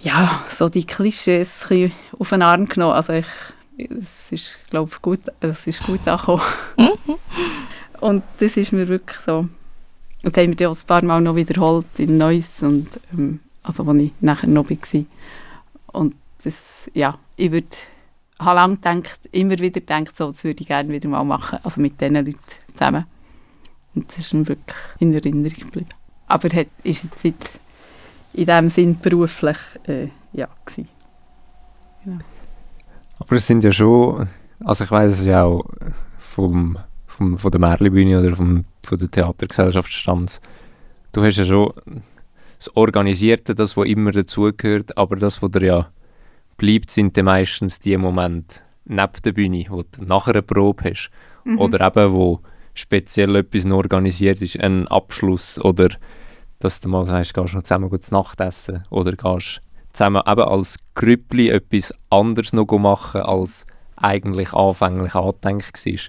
[0.00, 2.94] Ja, so die Klischees ein auf den Arm genommen.
[2.94, 3.26] Also ich,
[3.78, 6.42] es ist, glaube gut, es ist gut angekommen.
[8.00, 9.46] Und das ist mir wirklich so,
[10.24, 13.86] das haben wir dann auch ein paar Mal noch wiederholt in Neuss und ähm, also
[13.86, 15.04] wo ich nachher noch war.
[15.92, 16.54] Und das,
[16.94, 17.68] ja, ich würde
[18.38, 21.80] habe lange gedacht, immer wieder gedacht, so, das würde ich gerne wieder mal machen, also
[21.80, 22.38] mit diesen Leuten
[22.72, 23.04] zusammen.
[23.94, 25.88] Und das ist mir wirklich in Erinnerung geblieben.
[26.26, 27.60] Aber hat, ist jetzt
[28.32, 30.88] in diesem Sinn beruflich äh, ja, gewesen.
[32.04, 32.18] Ja.
[33.18, 34.28] Aber es sind ja schon,
[34.64, 35.64] also ich weiß es ja auch
[36.18, 40.40] vom, vom, von der Märlibühne oder vom, von der Theatergesellschaft stand,
[41.12, 41.72] du hast ja schon
[42.58, 45.88] das Organisierte, das, was immer dazugehört, aber das, was dir ja
[46.62, 51.10] bleibt, sind dann meistens die Momente neben der Bühne, wo du nachher eine Probe hast.
[51.44, 51.58] Mhm.
[51.58, 52.40] Oder eben, wo
[52.72, 55.88] speziell etwas noch organisiert ist, ein Abschluss oder
[56.60, 59.60] dass du mal sagst, gehst noch zusammen gut Nacht essen oder gehst
[59.92, 66.00] zusammen eben als Grüppli etwas anderes noch machen, als eigentlich anfänglich angedenkt war.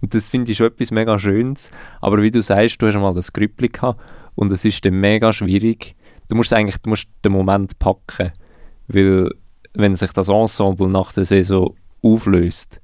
[0.00, 1.70] Und das finde ich schon etwas mega Schönes.
[2.00, 4.00] Aber wie du sagst, du hast mal das Grüppli gehabt
[4.34, 5.94] und es ist dann mega schwierig.
[6.28, 8.32] Du musst eigentlich du musst den Moment packen,
[8.88, 9.30] weil
[9.74, 12.80] wenn sich das Ensemble nach der Saison auflöst,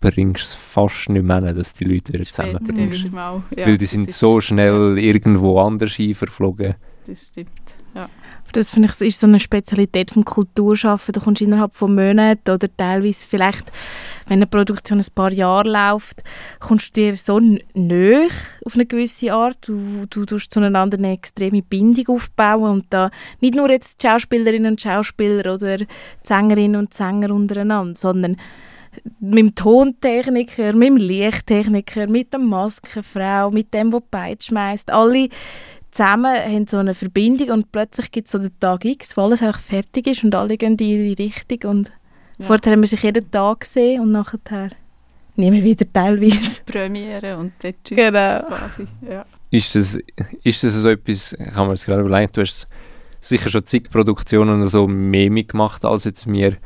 [0.00, 3.04] bringst du es fast nicht mehr, dass die Leute wieder zusammenbringst.
[3.12, 6.74] Ja, weil die sind so schnell irgendwo anders hin verflogen.
[7.06, 7.50] Das stimmt.
[8.52, 11.12] Das finde ich ist so eine Spezialität vom Kulturschaffen.
[11.12, 13.72] Du kommst innerhalb von Monaten oder teilweise vielleicht,
[14.26, 16.22] wenn eine Produktion ein paar Jahre läuft,
[16.60, 18.28] kommst du dir so näher
[18.64, 19.56] auf eine gewisse Art.
[19.66, 23.10] Du, du tust zueinander eine extreme Bindung aufbauen und da
[23.40, 25.86] nicht nur jetzt die Schauspielerinnen und Schauspieler oder die
[26.22, 28.36] Sängerinnen und Sänger untereinander, sondern
[29.20, 34.90] mit dem Tontechniker, mit dem Lichttechniker, mit der Maskenfrau, mit dem, der Peitsch schmeißt.
[34.90, 35.28] Alle
[35.92, 39.42] zusammen haben so eine Verbindung und plötzlich gibt es so den Tag X, wo alles
[39.42, 41.92] auch fertig ist und alle gehen in ihre Richtung und
[42.38, 42.46] ja.
[42.46, 44.70] vorher haben wir sich jeden Tag gesehen und nachher
[45.36, 46.60] nehmen wir wieder teilweise.
[46.66, 48.42] Premiere und dann tschüss genau.
[48.46, 48.86] quasi.
[49.08, 49.24] Ja.
[49.50, 49.98] Ist, das,
[50.42, 52.66] ist das so etwas, ich habe mir das gerade überlegt, du hast
[53.20, 56.56] sicher schon zig Produktionen so mehr mitgemacht als jetzt mir.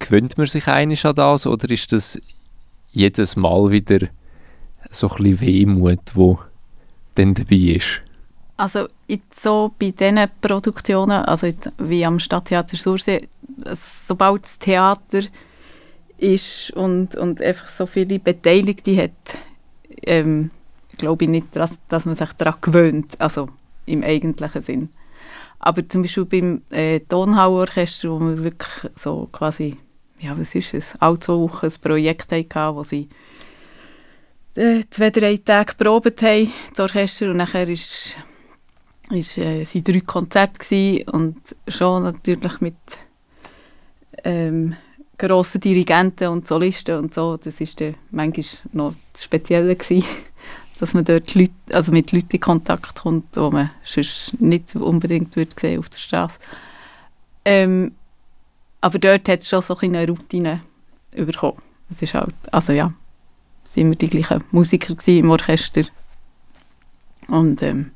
[0.00, 2.20] Gewöhnt man sich eigentlich an das oder ist das
[2.90, 4.08] jedes Mal wieder
[4.90, 6.40] so ein bisschen Wehmut, wo
[7.14, 8.00] dann dabei ist?
[8.56, 8.88] Also
[9.36, 13.28] so bei diesen Produktionen, also wie am Stadttheater Sursee,
[13.74, 15.22] sobald das Theater
[16.18, 19.38] ist und, und einfach so viele Beteiligte hat,
[20.02, 20.50] ähm,
[20.96, 23.48] glaube ich nicht, dass, dass man sich daran gewöhnt, also
[23.86, 24.88] im eigentlichen Sinn.
[25.58, 29.76] Aber zum Beispiel beim äh, Tonhauorchester, wo wir wirklich so quasi,
[30.20, 33.08] ja was ist es, alle zwei ein Projekt hatten, wo sie
[34.54, 38.16] zwei, drei Tage probiert haben, das Orchester, und nachher ist,
[39.10, 41.36] ist, äh, sind drei Konzerte und
[41.68, 42.76] schon natürlich mit
[44.22, 44.76] ähm,
[45.18, 49.76] grossen Dirigenten und Solisten und so, das ist dann manchmal noch das Spezielle
[50.78, 55.36] dass man dort Leute, also mit Leuten in Kontakt kommt, die man sonst nicht unbedingt
[55.36, 56.38] würde sehen auf der Straße.
[57.44, 57.92] Ähm,
[58.80, 60.60] aber dort hat es schon so eine Routine
[61.12, 61.62] bekommen.
[61.88, 62.92] Das ist halt, also ja,
[63.74, 65.82] sind wir die gleichen Musiker im Orchester.
[67.26, 67.90] Und, ähm,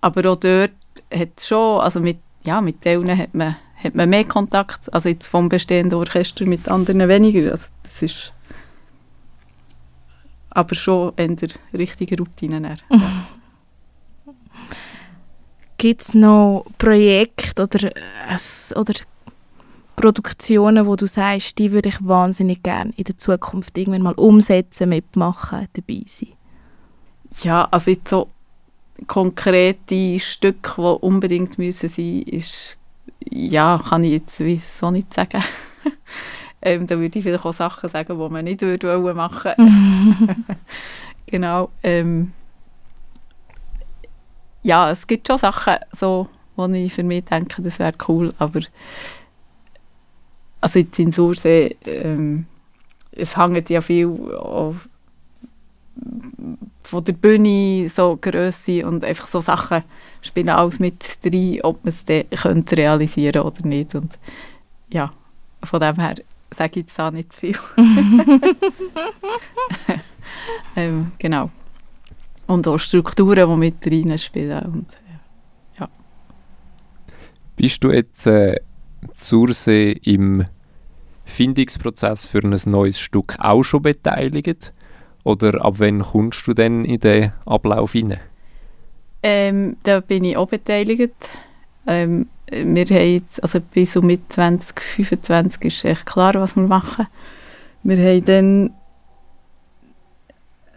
[0.00, 0.70] aber auch dort
[1.12, 5.26] hat schon, also mit, ja, mit denen hat man, hat man mehr Kontakt, also jetzt
[5.26, 7.52] vom bestehenden Orchester mit anderen weniger.
[7.52, 8.32] Also das ist
[10.50, 12.76] aber schon in der richtigen Routine.
[12.90, 14.28] Ja.
[15.78, 18.94] Gibt es noch Projekte oder, äh, oder
[20.02, 24.88] Produktionen, wo du sagst, die würde ich wahnsinnig gerne in der Zukunft irgendwann mal umsetzen,
[24.88, 26.32] mitmachen, dabei sein?
[27.42, 28.28] Ja, also jetzt so
[29.06, 32.76] konkrete Stücke, die unbedingt müssen sein ist,
[33.30, 35.42] ja, kann ich jetzt so nicht sagen.
[36.62, 39.52] ähm, da würde ich vielleicht auch Sachen sagen, die man nicht würde machen
[41.26, 41.70] Genau.
[41.84, 42.32] Ähm,
[44.64, 48.60] ja, es gibt schon Sachen, so, wo ich für mich denke, das wäre cool, aber
[50.62, 52.46] also jetzt in Sursee, ähm,
[53.10, 54.88] es hängt ja viel auf,
[56.84, 59.82] von der Bühne, so Grösse und einfach so Sachen
[60.22, 63.94] spielen alles mit drin, ob man es dann könnte realisieren oder nicht.
[63.94, 64.18] Und
[64.90, 65.12] ja,
[65.62, 66.14] von dem her
[66.56, 67.58] sage ich jetzt auch nicht zu viel.
[70.76, 71.50] ähm, genau.
[72.46, 74.62] Und auch Strukturen, die mit rein spielen.
[74.66, 74.86] Und,
[75.78, 75.88] ja.
[77.56, 78.60] Bist du jetzt äh,
[79.16, 80.44] Sursee im
[81.24, 84.72] Findungsprozess für ein neues Stück auch schon beteiligt?
[85.24, 88.20] Oder ab wann kommst du denn in den Ablauf hinein?
[89.22, 91.30] Ähm, da bin ich auch beteiligt.
[91.86, 97.06] Ähm, wir haben jetzt, also bis mit 2025 ist echt klar, was wir machen.
[97.82, 98.70] Wir haben dann,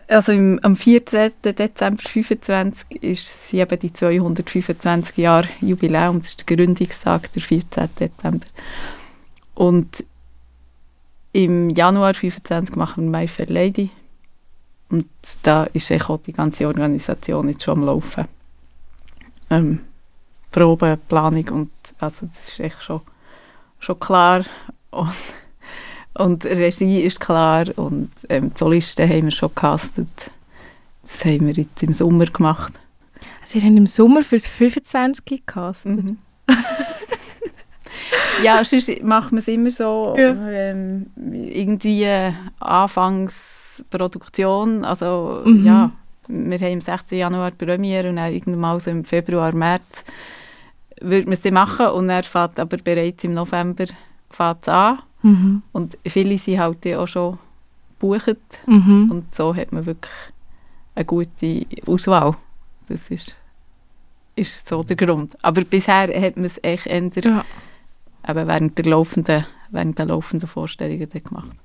[0.07, 1.31] also im, am 14.
[1.43, 7.89] Dezember 2025 ist sie eben die 225 Jahre Jubiläum, das ist der Gründungstag, der 14.
[7.99, 8.45] Dezember.
[9.53, 10.03] Und
[11.31, 13.89] im Januar 25 machen wir My Fair Lady.
[14.89, 15.07] Und
[15.43, 18.25] da ist auch die ganze Organisation jetzt schon am Laufen.
[19.49, 19.81] Ähm,
[20.51, 23.01] Probe, Planung und also das ist echt schon,
[23.79, 24.45] schon klar.
[24.91, 25.11] Und,
[26.17, 30.31] und Regie ist klar und ähm, die Solisten haben wir schon gecastet.
[31.03, 32.71] Das haben wir jetzt im Sommer gemacht.
[33.41, 36.03] Also ihr habt im Sommer für das 25 gecastet?
[36.03, 36.17] Mhm.
[38.43, 40.35] ja, sonst macht man es immer so, ja.
[40.49, 45.65] ähm, irgendwie äh, Anfangsproduktion, also mhm.
[45.65, 45.91] ja,
[46.27, 47.17] wir haben am 16.
[47.17, 50.03] Januar die Premiere und dann irgendwann so im Februar, März
[51.01, 53.85] würde man es machen und er fährt aber bereits im November
[54.29, 55.61] fährt an mhm.
[55.71, 57.37] und viele sind halt auch schon
[57.99, 59.09] gebucht mhm.
[59.11, 60.11] und so hat man wirklich
[60.95, 62.35] eine gute Auswahl.
[62.87, 63.35] Das ist,
[64.35, 65.35] ist so der Grund.
[65.41, 67.45] Aber bisher hat man es echt eher ja.
[68.27, 71.57] eben während, der laufenden, während der laufenden Vorstellungen gemacht.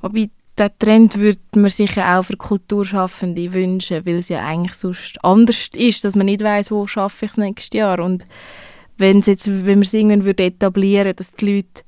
[0.00, 5.22] Wobei diesen Trend würde man sich auch für Kulturschaffende wünschen, weil es ja eigentlich sonst
[5.24, 8.26] anders ist, dass man nicht weiß, wo schaffe ich das nächste Jahr und
[8.96, 11.82] wenn jetzt, wenn wir es irgendwann würde etablieren, dass die Leute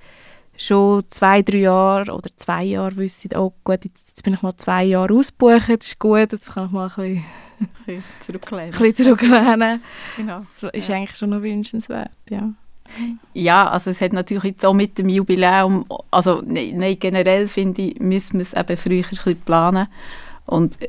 [0.63, 4.57] schon zwei, drei Jahre oder zwei Jahre wissen, oh gut, jetzt, jetzt bin ich mal
[4.57, 7.25] zwei Jahre ausgebucht, das ist gut, jetzt kann ich mal ein
[7.59, 8.73] bisschen, zurücklehnen.
[8.73, 9.83] ein bisschen zurücklehnen.
[10.17, 10.39] Genau.
[10.39, 10.97] Das ist ja.
[10.97, 12.51] eigentlich schon noch wünschenswert, ja.
[13.33, 17.83] Ja, also es hat natürlich jetzt auch mit dem Jubiläum, also nein, ne, generell finde
[17.83, 19.89] ich, müssen wir es eben früher ein bisschen planen
[20.45, 20.89] und äh,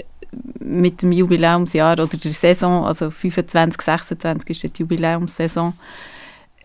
[0.60, 5.74] mit dem Jubiläumsjahr oder der Saison, also 25, 26 ist die Jubiläumssaison,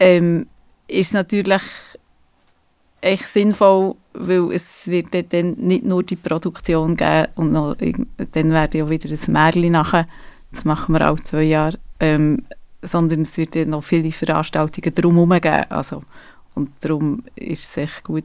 [0.00, 0.46] ähm,
[0.88, 1.62] ist natürlich
[3.00, 8.78] echt sinnvoll, weil es wird dann nicht nur die Produktion geben und noch, dann werde
[8.78, 10.06] ja wieder ein Märchen nachher,
[10.52, 12.44] das machen wir auch zwei Jahre, ähm,
[12.82, 15.66] sondern es wird dann noch viele Veranstaltungen drumherum geben.
[15.68, 16.02] Also,
[16.54, 18.24] und darum ist es echt gut,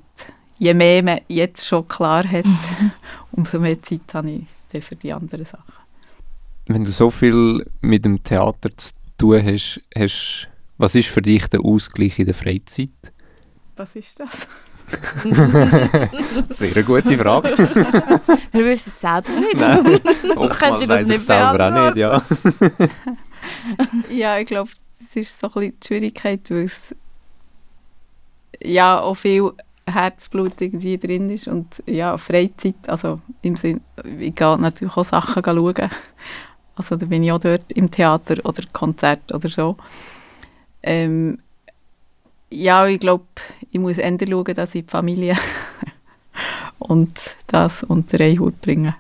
[0.58, 2.46] je mehr man jetzt schon klar hat,
[3.32, 4.32] umso mehr Zeit habe
[4.72, 5.74] ich für die anderen Sachen.
[6.66, 11.48] Wenn du so viel mit dem Theater zu tun hast, hast was ist für dich
[11.48, 13.13] der Ausgleich in der Freizeit?
[13.76, 14.48] Was ist das?
[16.50, 17.58] Sehr eine gute Frage.
[18.52, 19.60] Wir wissen es selber nicht.
[19.60, 20.00] Nein,
[20.36, 22.22] oftmals weiß ich selber auch nicht, ja.
[24.12, 26.96] ja, ich glaube, das ist so ein bisschen die Schwierigkeit, weil es
[28.64, 29.52] ja auch viel
[29.86, 33.82] Herzblut irgendwie drin ist und ja, Freizeit, also im Sinn,
[34.20, 35.90] ich gehe natürlich auch Sachen schauen.
[36.76, 39.78] Also da bin ich auch dort im Theater oder Konzert oder so.
[40.82, 41.40] Ähm,
[42.54, 43.26] ja, ich glaube,
[43.72, 45.36] ich muss eher schauen, dass ich die Familie
[46.80, 48.96] und das unter einen Hut bringe.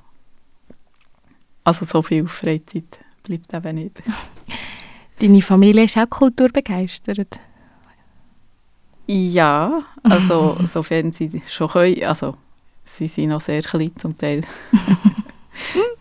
[1.64, 4.04] Also so viel Freizeit bleibt eben nicht.
[5.20, 7.40] Deine Familie ist auch kulturbegeistert?
[9.08, 12.04] Ja, also sofern sie schon können.
[12.04, 12.36] Also
[12.84, 14.42] sie sind noch sehr klein zum Teil.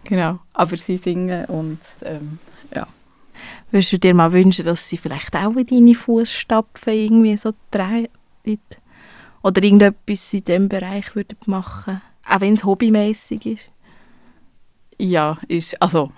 [0.04, 2.38] genau, aber sie singen und ähm.
[3.72, 8.08] Würdest du dir mal wünschen, dass sie vielleicht auch in deine Fußstapfen irgendwie so drehen?
[9.42, 13.62] Oder irgendetwas in diesem Bereich würden machen Auch wenn es hobbymäßig ist?
[14.98, 16.12] Ja, ist, also,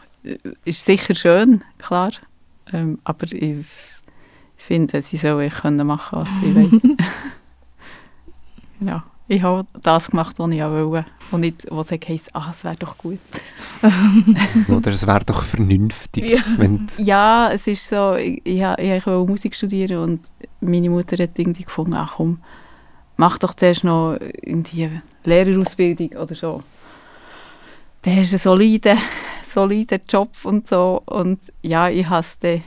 [0.65, 2.11] ist sicher schön, klar.
[2.73, 3.65] Ähm, aber ich
[4.57, 6.97] finde, sie sollen können machen, was sie wollen.
[8.81, 11.07] ja, ich habe das gemacht, was ich auch wollte.
[11.31, 13.19] Und nicht, was ich heisst, ah, es wäre doch gut.
[14.69, 16.43] Oder es wäre doch vernünftig.
[16.59, 16.69] Ja.
[16.99, 20.31] ja, es ist so, ich, ich, ich wollte Musik studieren und
[20.61, 22.39] meine Mutter hat irgendwie gefunden, ach komm,
[23.17, 24.91] mach doch zuerst noch irgendwie
[25.25, 26.63] Lehrerausbildung oder so.
[28.03, 28.99] Dann hast du einen soliden,
[29.49, 31.03] soliden Job und so.
[31.07, 32.63] Und ja, ich habe es dann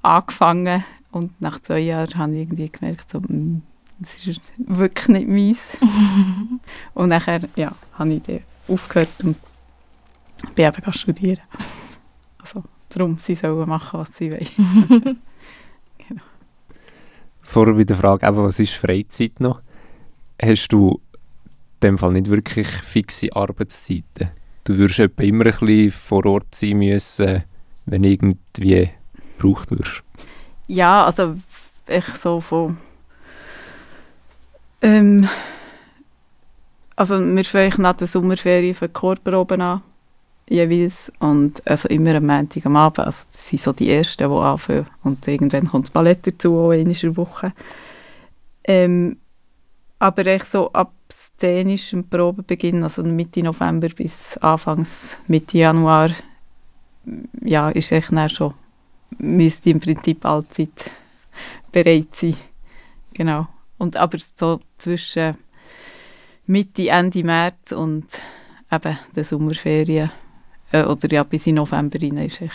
[0.00, 3.62] angefangen und nach zwei Jahren habe ich irgendwie gemerkt, so, hm,
[4.00, 5.60] das ist wirklich nicht meins.
[6.94, 9.36] und nachher ja, habe ich dann aufgehört und
[10.54, 11.40] bin eben studieren.
[12.38, 15.18] Also darum, sie sollen machen, was sie wollen.
[16.08, 16.22] genau.
[17.42, 19.60] Vorher bei der Frage, eben, was ist Freizeit noch?
[20.40, 21.00] Hast du
[21.80, 24.30] in dem Fall nicht wirklich fixe Arbeitszeiten?
[24.64, 27.42] Du würdest etwa immer ein bisschen vor Ort sein müssen,
[27.86, 28.90] wenn irgendwie
[29.38, 30.02] gebraucht wirst.
[30.66, 31.36] Ja, also
[31.88, 32.76] ich so von
[34.82, 35.28] ähm,
[36.96, 39.82] also wir fangen nach der Sommerferien für Chorproben an,
[40.48, 44.34] jeweils, und also immer am Montag am Abend, also das sind so die Ersten, die
[44.34, 47.52] anfangen, und irgendwann kommt das Ballett dazu, auch in einer Woche.
[48.64, 49.18] Ähm,
[49.98, 56.10] aber echt so ab szenischem Probenbeginn, also Mitte November bis Anfangs Mitte Januar,
[57.42, 58.54] ja, ist echt dann schon,
[59.18, 60.90] müsste im Prinzip allzeit
[61.72, 62.36] bereit sein.
[63.14, 63.48] Genau.
[63.78, 65.38] Und aber so zwischen
[66.46, 68.06] Mitte, Ende März und
[68.70, 70.10] eben den Sommerferien
[70.72, 72.52] äh, oder ja bis in November rein ist ich,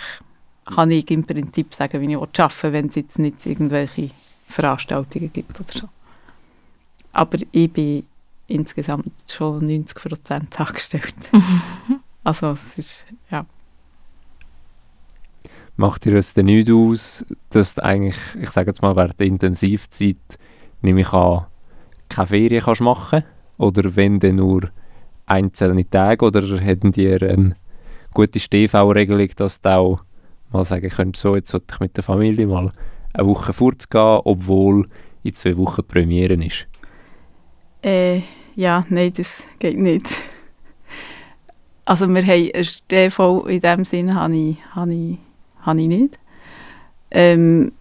[0.65, 4.11] kann ich im Prinzip sagen, wie ich arbeiten will, wenn es jetzt nicht irgendwelche
[4.47, 5.89] Veranstaltungen gibt oder so.
[7.11, 8.05] Aber ich bin
[8.47, 11.15] insgesamt schon 90 Prozent angestellt.
[12.23, 13.45] also es ist, ja.
[15.75, 19.27] Macht dir es denn nicht aus, dass du eigentlich, ich sage jetzt mal, während der
[19.27, 20.17] Intensivzeit,
[20.83, 21.45] nehme ich an,
[22.09, 23.23] keine Ferien kannst machen?
[23.57, 24.69] Oder wenn dann nur
[25.25, 26.25] einzelne Tage?
[26.25, 27.55] Oder hätten die eine
[28.13, 30.03] gute StV-Regelung, dass du auch
[30.51, 32.71] mal sagen könntest, so, jetzt sollte ich mit der Familie mal
[33.13, 34.87] eine Woche fortzugehen, obwohl
[35.23, 36.67] in zwei Wochen Premiere ist?
[37.81, 38.21] Äh,
[38.55, 40.07] ja, nein, das geht nicht.
[41.85, 45.17] Also wir haben ein TV in dem Sinne habe ich, habe ich,
[45.61, 46.19] habe ich nicht.
[47.11, 47.73] Ähm,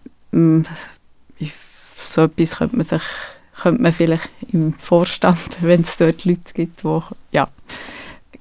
[2.09, 3.01] so etwas könnte man sich
[3.61, 6.99] könnte man vielleicht im Vorstand, wenn es dort Leute gibt, die,
[7.31, 7.47] ja,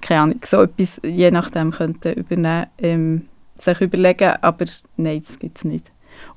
[0.01, 5.59] keine Ahnung, so etwas je nachdem könnten übernehmen, ähm, sich überlegen, aber nein, das gibt
[5.59, 5.91] es nicht.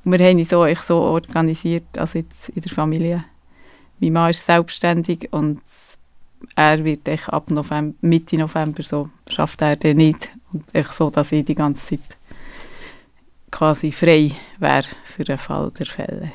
[0.03, 3.25] Und wir haben uns so, ich so organisiert, also jetzt in der Familie.
[3.99, 5.61] Mein Mann ist selbstständig und
[6.55, 10.29] er wird echt ab November, Mitte November so, schafft er den nicht.
[10.53, 12.17] Und echt so, dass ich die ganze Zeit
[13.51, 16.31] quasi frei wäre für den Fall der Fälle.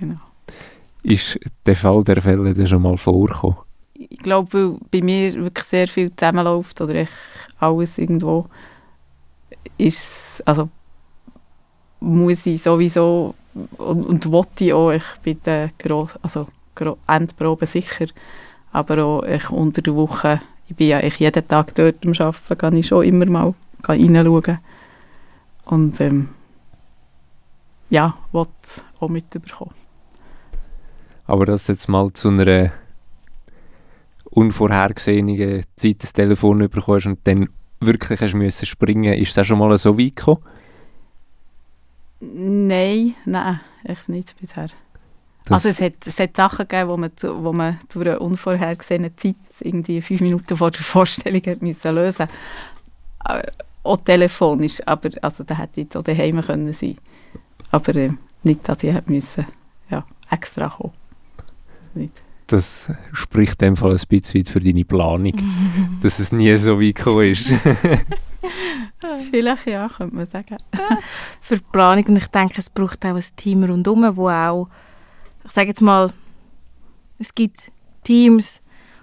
[0.00, 0.20] Genau.
[1.02, 3.56] Ist der Fall der Fälle denn schon mal vorgekommen?
[3.94, 7.12] Ich glaube, weil bei mir wirklich sehr viel zusammenläuft oder echt
[7.58, 8.46] alles irgendwo,
[9.78, 10.68] ist also
[12.00, 13.34] muss ich sowieso
[13.76, 16.46] und, und wollte ich auch, ich bin der Gross, also
[17.06, 18.06] Endprobe sicher,
[18.72, 22.58] aber auch ich unter der Woche, ich bin ja ich jeden Tag dort am Arbeiten,
[22.58, 24.58] kann ich schon immer mal reinschauen
[25.66, 26.30] und ähm,
[27.90, 28.50] ja, wollte
[28.98, 29.74] auch mitbekommen.
[31.30, 32.72] Aber dass jetzt mal zu einer
[34.24, 39.78] unvorhergesehenen Zeit das Telefon bekommst und dann wirklich hast müssen springen, ist das schon mal
[39.78, 40.42] so weit gekommen?
[42.18, 44.70] Nein, nein, echt nicht bisher.
[45.44, 48.20] Das also es hat, es hat Sachen gegeben, wo man, zu, wo man zu einer
[48.20, 52.26] unvorhergesehenen Zeit irgendwie fünf Minuten vor der Vorstellung hat müssen lösen
[53.24, 53.42] äh,
[53.84, 56.96] Auch telefonisch, aber also da hätte ich auch daheim können sein
[57.70, 58.10] Aber äh,
[58.42, 59.46] nicht, dass ich müssen,
[59.90, 60.99] ja, extra kommen
[61.94, 62.12] nicht.
[62.46, 65.34] Das spricht in dem Fall ein bisschen für deine Planung,
[66.02, 67.52] dass es nie so weit gekommen ist.
[69.30, 70.56] Vielleicht ja, könnte man sagen.
[71.40, 74.68] für die Planung und ich denke, es braucht auch ein Team rundherum, wo auch,
[75.44, 76.12] ich sage jetzt mal,
[77.18, 77.70] es gibt
[78.04, 78.60] Teams,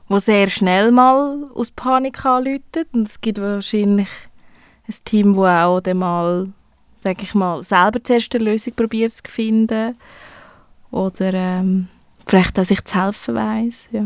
[0.08, 4.10] wo sehr schnell mal aus Panik anrufen und es gibt wahrscheinlich
[4.88, 6.50] ein Team, wo auch dann mal,
[7.00, 9.98] sage ich mal, selber zuerst eine Lösung probiert zu finden
[10.92, 11.88] oder ähm,
[12.28, 13.88] vielleicht auch sich zu helfen weiss.
[13.92, 14.04] Ja.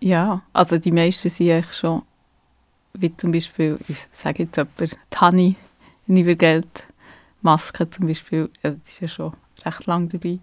[0.00, 2.02] ja, also die meisten sind eigentlich schon,
[2.94, 5.56] wie zum Beispiel, ich sage jetzt jemand, Tani,
[6.06, 6.84] Nivergeld,
[7.42, 9.32] Maske zum Beispiel, ja, das ist ja schon
[9.64, 10.38] recht lang dabei.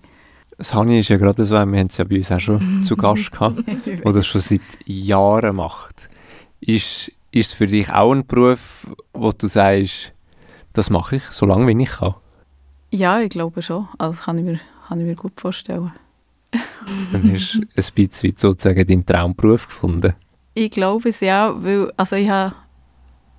[0.57, 2.95] Das Hani ist ja gerade so, wir haben es ja bei uns auch schon zu
[2.95, 6.09] Gast gehabt, der das schon seit Jahren macht.
[6.61, 10.13] Ist, ist es für dich auch ein Beruf, wo du sagst,
[10.73, 12.15] das mache ich, so lange wie ich kann?
[12.91, 13.87] Ja, ich glaube schon.
[13.97, 15.91] Also kann ich mir, kann ich mir gut vorstellen.
[17.11, 20.13] Dann hast du ein bisschen sozusagen deinen Traumberuf gefunden.
[20.53, 22.55] Ich glaube es ja, weil also ich habe,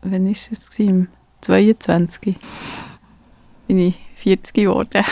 [0.02, 0.78] wann war es?
[0.78, 1.08] Im
[1.40, 2.36] 22.
[3.68, 5.04] bin ich 40 geworden.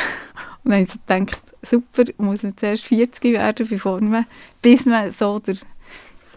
[0.64, 4.26] Und dann habe ich so gedacht, super, muss man zuerst 40 werden, bevor man,
[4.60, 5.56] bis man so der,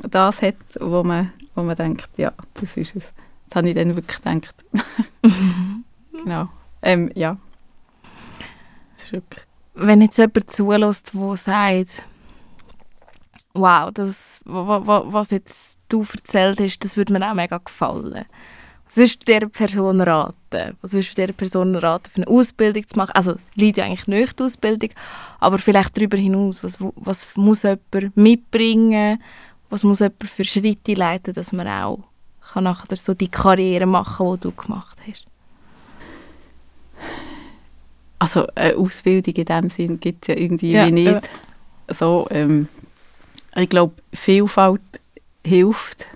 [0.09, 3.03] das hat, wo man, wo man denkt, ja, das ist es.
[3.49, 4.55] Das habe ich dann wirklich gedacht.
[6.11, 6.49] genau.
[6.81, 7.37] Ähm, ja.
[8.97, 9.44] Das ist wirklich
[9.75, 12.03] wenn jetzt jemand zulässt, der sagt,
[13.53, 18.25] wow, das, was jetzt du erzählt hast, das würde mir auch mega gefallen.
[18.85, 20.77] Was würdest du dieser Person raten?
[20.81, 23.11] Was würdest du dieser Person raten, für eine Ausbildung zu machen?
[23.13, 24.89] Also, liegt ja eigentlich nicht die Ausbildung,
[25.39, 26.63] aber vielleicht darüber hinaus.
[26.63, 29.21] Was, was muss jemand mitbringen?
[29.69, 31.99] Was muss jemand für Schritte leiten, dass man auch
[32.53, 35.25] kann nachher so die Karriere machen kann, die du gemacht hast?
[38.25, 41.05] Also eine Ausbildung in dem Sinn gibt es ja irgendwie ja, nicht.
[41.07, 41.21] Ja.
[41.93, 42.67] So, ähm,
[43.55, 44.81] ich glaube, Vielfalt
[45.45, 46.07] hilft.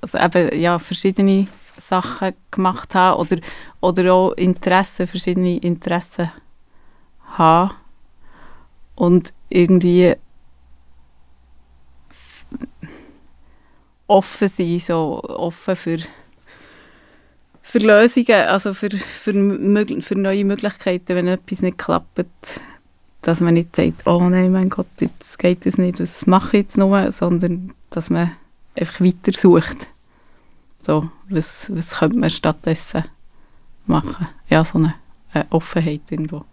[0.00, 1.48] Also eben, ja, verschiedene
[1.80, 3.38] Sachen gemacht haben oder,
[3.80, 6.30] oder auch Interessen, verschiedene Interessen
[7.36, 7.74] haben
[8.94, 10.14] und irgendwie
[14.06, 15.98] offen sein, so offen für
[17.66, 22.26] für Lösungen, also für, für, für neue Möglichkeiten, wenn etwas nicht klappt,
[23.22, 26.64] dass man nicht sagt, oh nein, mein Gott, jetzt geht es nicht, was mache ich
[26.64, 28.32] jetzt noch, sondern dass man
[28.76, 29.88] einfach weiter sucht.
[30.78, 33.04] So, was, was könnte man stattdessen
[33.86, 34.28] machen?
[34.50, 34.94] Ja, so eine,
[35.32, 36.44] eine Offenheit irgendwo.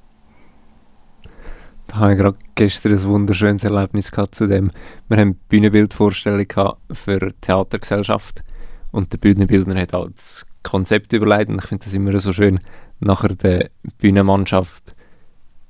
[1.88, 4.72] Da habe ich gerade gestern ein wunderschönes Erlebnis gehabt zu dem.
[5.09, 6.47] Wir haben eine Bühnenbildvorstellung
[6.93, 8.43] für die Theatergesellschaft
[8.91, 12.59] und der Bühnenbildner hat halt das Konzept überlegt und ich finde das immer so schön,
[12.99, 14.95] nachher der Bühnenmannschaft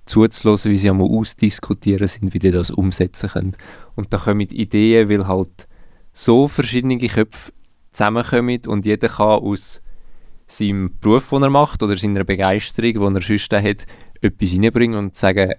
[0.06, 3.56] zuzulassen, wie sie einmal ausdiskutieren sind, wie die das umsetzen können.
[3.96, 5.68] Und da kommen Ideen, weil halt
[6.14, 7.54] so verschiedene Köpfe
[7.92, 9.82] zusammenkommen und jeder kann aus
[10.48, 13.86] seinem Beruf, den er macht, oder seiner Begeisterung, die er sonst hat,
[14.22, 15.54] etwas reinbringen und sagen,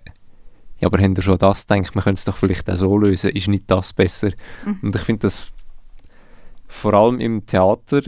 [0.79, 3.31] ja, aber habt ihr schon das gedacht, man könnte es doch vielleicht auch so lösen,
[3.31, 4.33] ist nicht das besser?
[4.67, 4.79] Mhm.
[4.83, 5.53] Und ich finde das
[6.67, 8.03] vor allem im Theater,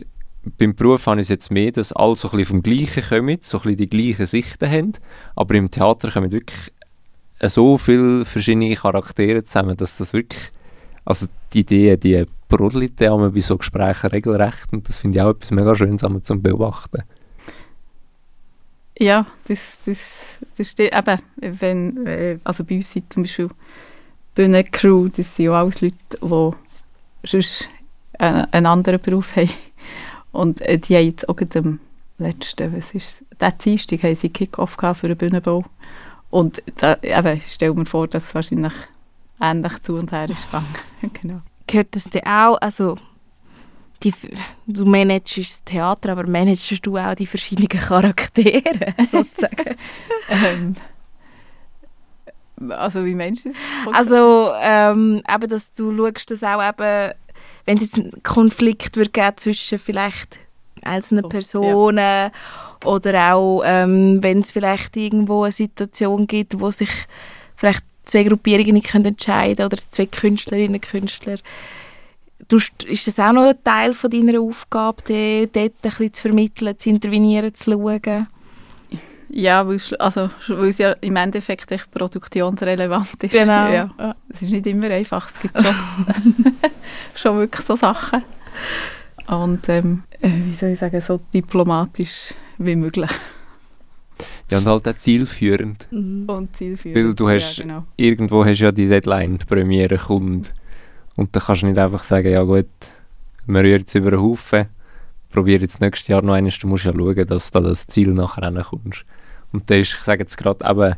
[0.59, 3.39] beim Beruf habe ich es jetzt mehr, dass alle so ein bisschen vom Gleichen kommen,
[3.41, 4.93] so ein bisschen die gleichen Sichten haben,
[5.37, 6.73] aber im Theater kommen wirklich
[7.43, 10.43] so viele verschiedene Charaktere zusammen, dass das wirklich,
[11.05, 15.31] also die Ideen, die brodeln ja bei so Gesprächen regelrecht und das finde ich auch
[15.31, 17.03] etwas mega Schönes zum Beobachten.
[18.99, 20.21] Ja, das, das,
[20.57, 23.49] das steht eben, wenn, äh, also bei uns sind zum Beispiel
[24.37, 26.51] Bühnencrew, das sind ja alles Leute, die
[27.27, 27.69] sonst
[28.19, 29.51] einen, einen anderen Beruf haben.
[30.35, 31.79] Und äh, die haben jetzt auch am
[32.19, 35.65] letzten, was ist der Dienstag haben sie Kick-Off für den Bühnenbau.
[36.31, 38.73] Und da, eben, stell mir vor, dass es wahrscheinlich
[39.41, 40.49] ähnlich zu und her ist
[41.23, 41.41] genau.
[41.69, 42.97] Gehört das dir auch, also
[44.03, 44.13] die,
[44.67, 49.77] du managst das Theater, aber managst du auch die verschiedenen Charaktere, sozusagen?
[50.29, 50.75] ähm,
[52.71, 53.95] also wie meinst du das?
[53.95, 57.15] Also ähm, eben, dass du schaust, dass auch eben
[57.65, 60.39] wenn es jetzt einen Konflikt wird geben zwischen vielleicht
[60.83, 62.33] einzelnen so, Personen ja.
[62.85, 66.91] oder auch ähm, wenn es vielleicht irgendwo eine Situation gibt, wo sich
[67.57, 71.37] vielleicht zwei Gruppierungen nicht können entscheiden oder zwei Künstlerinnen und Künstler.
[72.49, 76.79] Du, ist das auch noch ein Teil von deiner Aufgabe, dort ein bisschen zu vermitteln,
[76.79, 78.29] zu intervenieren, zu schauen?
[79.37, 83.33] Ja, weil es, also, es ja im Endeffekt echt produktionsrelevant ist.
[83.33, 83.69] Genau.
[83.69, 84.15] Ja.
[84.33, 85.75] Es ist nicht immer einfach, es gibt schon,
[87.17, 88.23] schon wirklich so Sachen.
[89.27, 93.11] Und ähm, äh, wie soll ich sagen, so diplomatisch wie möglich.
[94.51, 95.89] Ja, und halt auch zielführend.
[95.91, 96.27] Mhm.
[96.29, 97.85] Und zielführend, Weil du hast, ja, genau.
[97.97, 100.55] irgendwo hast ja die Deadline, die Premiere kommt.
[101.17, 102.67] Und dann kannst du nicht einfach sagen, ja gut,
[103.47, 104.67] wir rühren jetzt über einen Haufen,
[105.33, 108.47] probiere jetzt nächstes Jahr noch eines, du musst ja schauen, dass du das Ziel nachher
[108.47, 109.05] hinkommst.
[109.55, 110.97] Und da ist, ich sage jetzt gerade eben,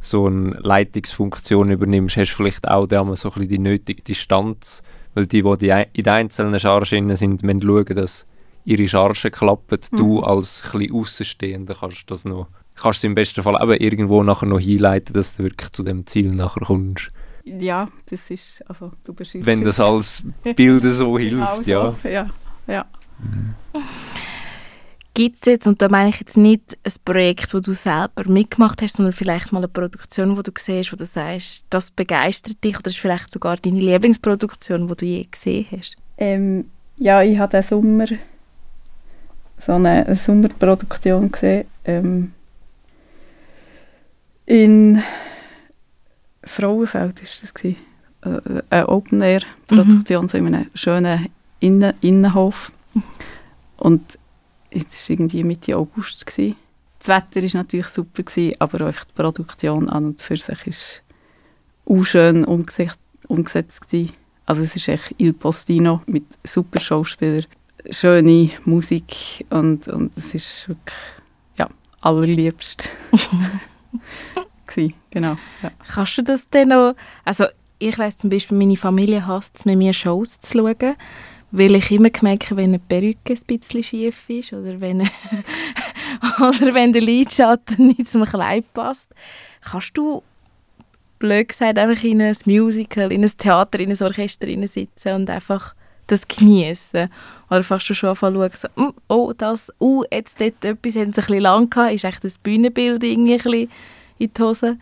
[0.00, 4.82] so eine Leitungsfunktion übernimmst, hast du vielleicht auch da so ein bisschen die nötige Distanz,
[5.14, 8.26] weil die, die, in den einzelnen Chargen sind, müssen schauen, dass
[8.64, 9.80] ihre Chargen klappen.
[9.90, 9.96] Mhm.
[9.96, 14.60] Du als ein Außenstehender kannst das noch, kannst im besten Fall eben irgendwo nachher noch
[14.60, 17.10] hinleiten, dass du wirklich zu dem Ziel nachher kommst.
[17.44, 20.22] Ja, das ist, also du beschreibst Wenn das als
[20.54, 22.08] Bilder so hilft, genau so.
[22.08, 22.10] ja.
[22.10, 22.30] Ja,
[22.68, 22.86] ja.
[23.18, 23.54] Mhm.
[25.20, 28.80] Gibt es jetzt, und da meine ich jetzt nicht ein Projekt, wo du selber mitgemacht
[28.80, 32.78] hast, sondern vielleicht mal eine Produktion, wo du siehst, wo du sagst, das begeistert dich
[32.78, 35.98] oder ist vielleicht sogar deine Lieblingsproduktion, die du je gesehen hast?
[36.16, 38.06] Ähm, ja, ich habe diesen Sommer
[39.58, 41.66] so eine, eine Sommerproduktion gesehen.
[41.84, 42.32] Ähm,
[44.46, 45.02] in
[46.44, 47.76] Frauenfeld ist das gewesen.
[48.24, 50.28] Äh, eine Open-Air-Produktion, mhm.
[50.28, 52.72] so in einem schönen Innen Innenhof.
[53.76, 54.18] Und
[54.70, 56.26] es war irgendwie Mitte August.
[56.26, 56.56] Gewesen.
[56.98, 60.48] Das Wetter war natürlich super, gewesen, aber auch die Produktion an und für sich
[61.84, 62.98] war auch schön umgesetzt.
[63.28, 64.12] umgesetzt gewesen.
[64.46, 67.46] Also es ist echt Il Postino mit super Schauspielern,
[67.90, 70.96] schöne Musik und, und es ist wirklich
[71.56, 71.68] ja,
[72.00, 72.88] allerliebst.
[74.66, 75.36] gewesen, genau.
[75.62, 75.70] Ja.
[75.86, 76.94] Kannst du das denn noch,
[77.24, 77.46] also
[77.78, 80.96] ich weiß zum Beispiel, meine Familie hasst es, mit mir Shows zu schauen
[81.52, 85.00] weil ich immer gemerkt wenn eine Perücke ein bisschen schief ist oder wenn,
[86.38, 89.14] oder wenn der Lidschatten nicht zum Kleid passt.
[89.60, 90.22] Kannst du,
[91.18, 95.74] blöd gesagt, einfach in ein Musical, in ein Theater, in ein Orchester sitzen und einfach
[96.06, 97.08] das genießen?
[97.50, 101.20] Oder fast du schon anfangen so, mm, oh, das, oh, jetzt dort etwas haben sie
[101.20, 103.70] ein bisschen lang gehabt, ist echt das Bühnenbild irgendwie ein bisschen
[104.18, 104.78] in die Hose?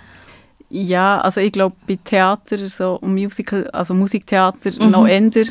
[0.71, 4.91] Ja, also ich glaube, bei Theater, so Musical, also Musiktheater mhm.
[4.91, 5.47] noch eher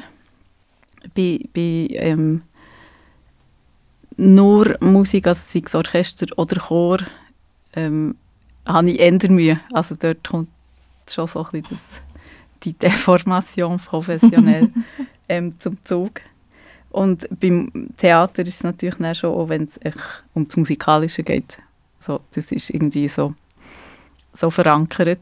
[1.14, 2.42] bei, bei ähm,
[4.18, 7.00] nur Musik, also sei es Orchester oder Chor,
[7.74, 8.16] ähm,
[8.66, 9.60] habe ich eher Mühe.
[9.72, 10.50] Also dort kommt
[11.10, 12.02] schon so ein bisschen das,
[12.64, 14.72] die Deformation professionell
[15.30, 16.22] ähm, zum Zug.
[16.90, 19.80] Und beim Theater ist es natürlich dann schon, auch wenn es
[20.34, 21.58] um das Musikalische geht.
[22.00, 23.36] So, das ist irgendwie so,
[24.34, 25.20] so verankert,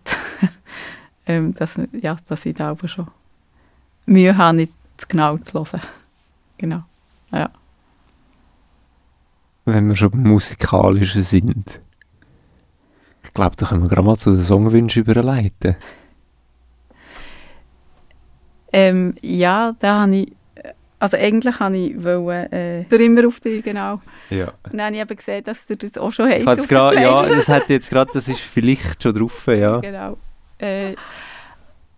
[1.25, 3.07] ähm, dass, ja, dass ich da aber schon
[4.05, 5.81] Mühe habe, nicht zu genau zu hören.
[6.57, 6.83] Genau,
[7.31, 7.49] ja.
[9.65, 11.81] Wenn wir schon beim Musikalischen sind,
[13.23, 15.75] ich glaube, da können wir gerade mal zu den Songwünschen überleiten.
[18.71, 20.31] Ähm, ja, da habe ich,
[20.99, 24.01] also eigentlich habe ich wollen, äh, für immer auf dich, genau.
[24.29, 24.53] Ja.
[24.63, 26.69] Und dann habe ich eben gesehen, dass du das auch schon hast.
[26.69, 29.79] Ja, das hat jetzt gerade, das ist vielleicht schon drauf, ja.
[29.81, 30.17] Genau.
[30.57, 30.95] Äh,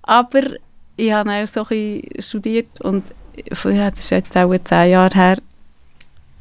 [0.03, 0.41] aber
[0.97, 3.13] ich habe dann so ein studiert und
[3.63, 5.37] ja, das ist jetzt auch zehn Jahre her,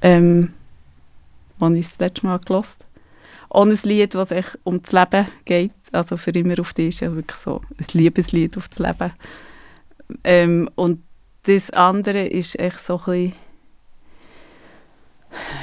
[0.00, 0.54] ähm,
[1.60, 2.84] als ich das letzte Mal gelost
[3.48, 7.00] Und ein Lied, das sich um das Leben geht, also für immer auf dich, ist
[7.00, 9.12] ja wirklich so ein Liebeslied auf das Leben.
[10.24, 11.02] Ähm, und
[11.42, 13.34] das andere ist echt so ein bisschen,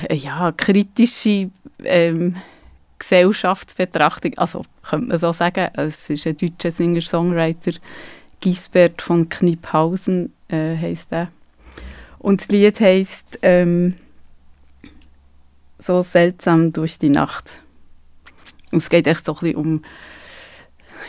[0.10, 1.50] äh, ja, kritische
[1.84, 2.36] ähm,
[3.00, 7.74] Gesellschaftsbetrachtung, also könnte man so sagen, es ist ein deutscher Singer-Songwriter,
[8.44, 11.30] Gisbert von Kniphausen äh, heisst er.
[12.20, 13.94] Und das Lied heisst ähm,
[15.80, 17.56] «So seltsam durch die Nacht».
[18.74, 19.78] Und es geht echt so ein bisschen um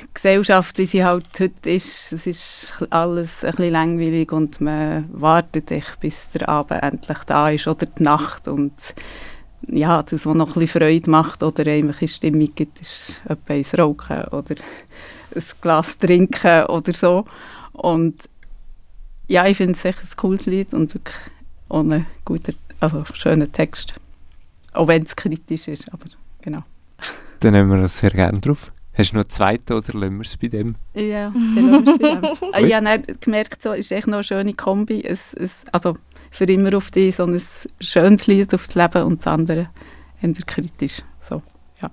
[0.01, 2.13] die Gesellschaft, wie sie halt heute ist.
[2.13, 7.51] Es ist alles ein bisschen langweilig und man wartet echt, bis der Abend endlich da
[7.51, 8.75] ist oder die Nacht und
[9.67, 13.55] ja, das, was noch ein bisschen Freude macht oder einem ein Stimmung gibt, ist etwa
[13.55, 14.55] ein Rauchen oder
[15.35, 17.25] ein Glas trinken oder so.
[17.73, 18.29] Und
[19.29, 21.17] ja, ich finde es echt ein cooles Lied und wirklich
[21.69, 23.95] ohne guten, also schönen Text.
[24.73, 26.05] Auch wenn es kritisch ist, aber
[26.43, 26.63] genau.
[27.41, 28.71] Dann nehmen wir das sehr gerne drauf.
[28.97, 30.77] Hast du noch einen zweiten oder lassen wir es bei dem?
[30.95, 32.53] Ja, dann lassen wir es bei dem.
[32.53, 35.03] Ah, Ich habe gemerkt, so, ist echt noch eine schöne Kombi.
[35.03, 35.97] Es, es, also
[36.31, 37.43] für immer auf dich so ein
[37.81, 39.69] schönes Lied auf das Leben und das andere
[40.23, 41.03] eher kritisch.
[41.29, 41.43] So,
[41.83, 41.91] ja.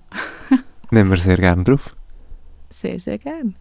[0.91, 1.95] Nehmen wir sehr gerne drauf.
[2.72, 3.55] Sehr, sehr gern.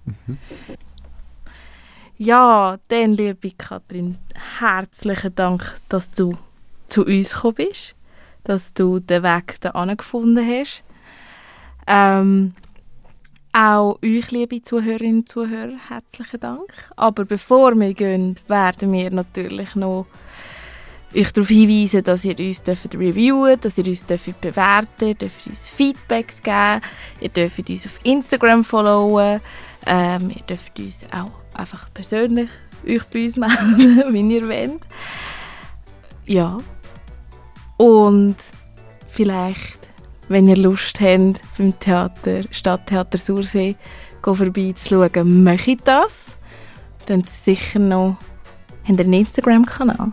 [2.16, 4.18] Ja, dann, liebe Katrin,
[4.58, 6.34] herzlichen Dank, dass du
[6.86, 7.96] zu uns gekommen bist,
[8.44, 10.84] dass du den Weg da gefunden hast.
[11.86, 12.54] Ähm,
[13.52, 16.90] auch euch, liebe Zuhörerinnen und Zuhörer, herzlichen Dank.
[16.94, 20.06] Aber bevor wir gehen, werden wir natürlich noch
[21.14, 25.66] euch darauf hinweisen, dass ihr uns dürft reviewen dass ihr uns dürft bewerten dürft uns
[25.66, 26.80] Feedbacks geben,
[27.20, 29.40] ihr dürft uns auf Instagram followen,
[29.86, 32.50] ähm, ihr dürft uns auch einfach persönlich
[32.86, 34.82] euch bei uns melden, wenn ihr wollt.
[36.26, 36.58] Ja.
[37.76, 38.36] Und
[39.08, 39.88] vielleicht,
[40.28, 43.76] wenn ihr Lust habt, beim Theater, Stadttheater Sursee
[44.22, 46.34] vorbeizuschauen, macht das.
[47.06, 48.16] Dann sicher noch,
[48.86, 50.12] habt ihr einen Instagram-Kanal?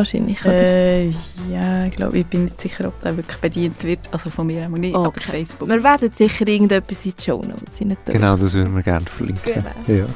[0.00, 0.54] Wahrscheinlich, oder?
[0.54, 1.08] Äh,
[1.52, 3.98] ja, ich glaube, ich bin nicht sicher, ob der wirklich bedient wird.
[4.12, 5.20] Also von mir auch nicht, aber Okay.
[5.20, 5.68] Facebook.
[5.68, 7.78] Wir werden sicher irgendetwas in die Show Notes.
[8.06, 9.52] Genau, das würden wir gerne verlinken.
[9.52, 9.98] Genau.
[9.98, 10.06] Ja.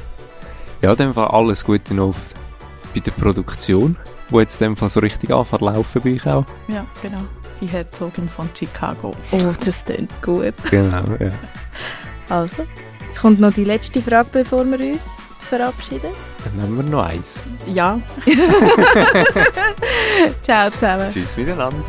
[0.81, 2.15] Ja, in dem Fall alles Gute noch
[2.95, 3.95] bei der Produktion,
[4.29, 6.45] wo jetzt in dem Fall so richtig anfängt zu laufen bei euch auch.
[6.67, 7.21] Ja, genau.
[7.61, 9.11] Die Herzogin von Chicago.
[9.31, 10.53] Oh, das klingt gut.
[10.71, 11.29] Genau, ja.
[12.29, 12.63] Also,
[13.05, 15.05] jetzt kommt noch die letzte Frage, bevor wir uns
[15.45, 16.09] verabschieden.
[16.43, 17.31] Dann nehmen wir noch eins.
[17.67, 17.99] Ja,
[20.41, 21.09] Ciao zusammen.
[21.11, 21.83] Tschüss miteinander.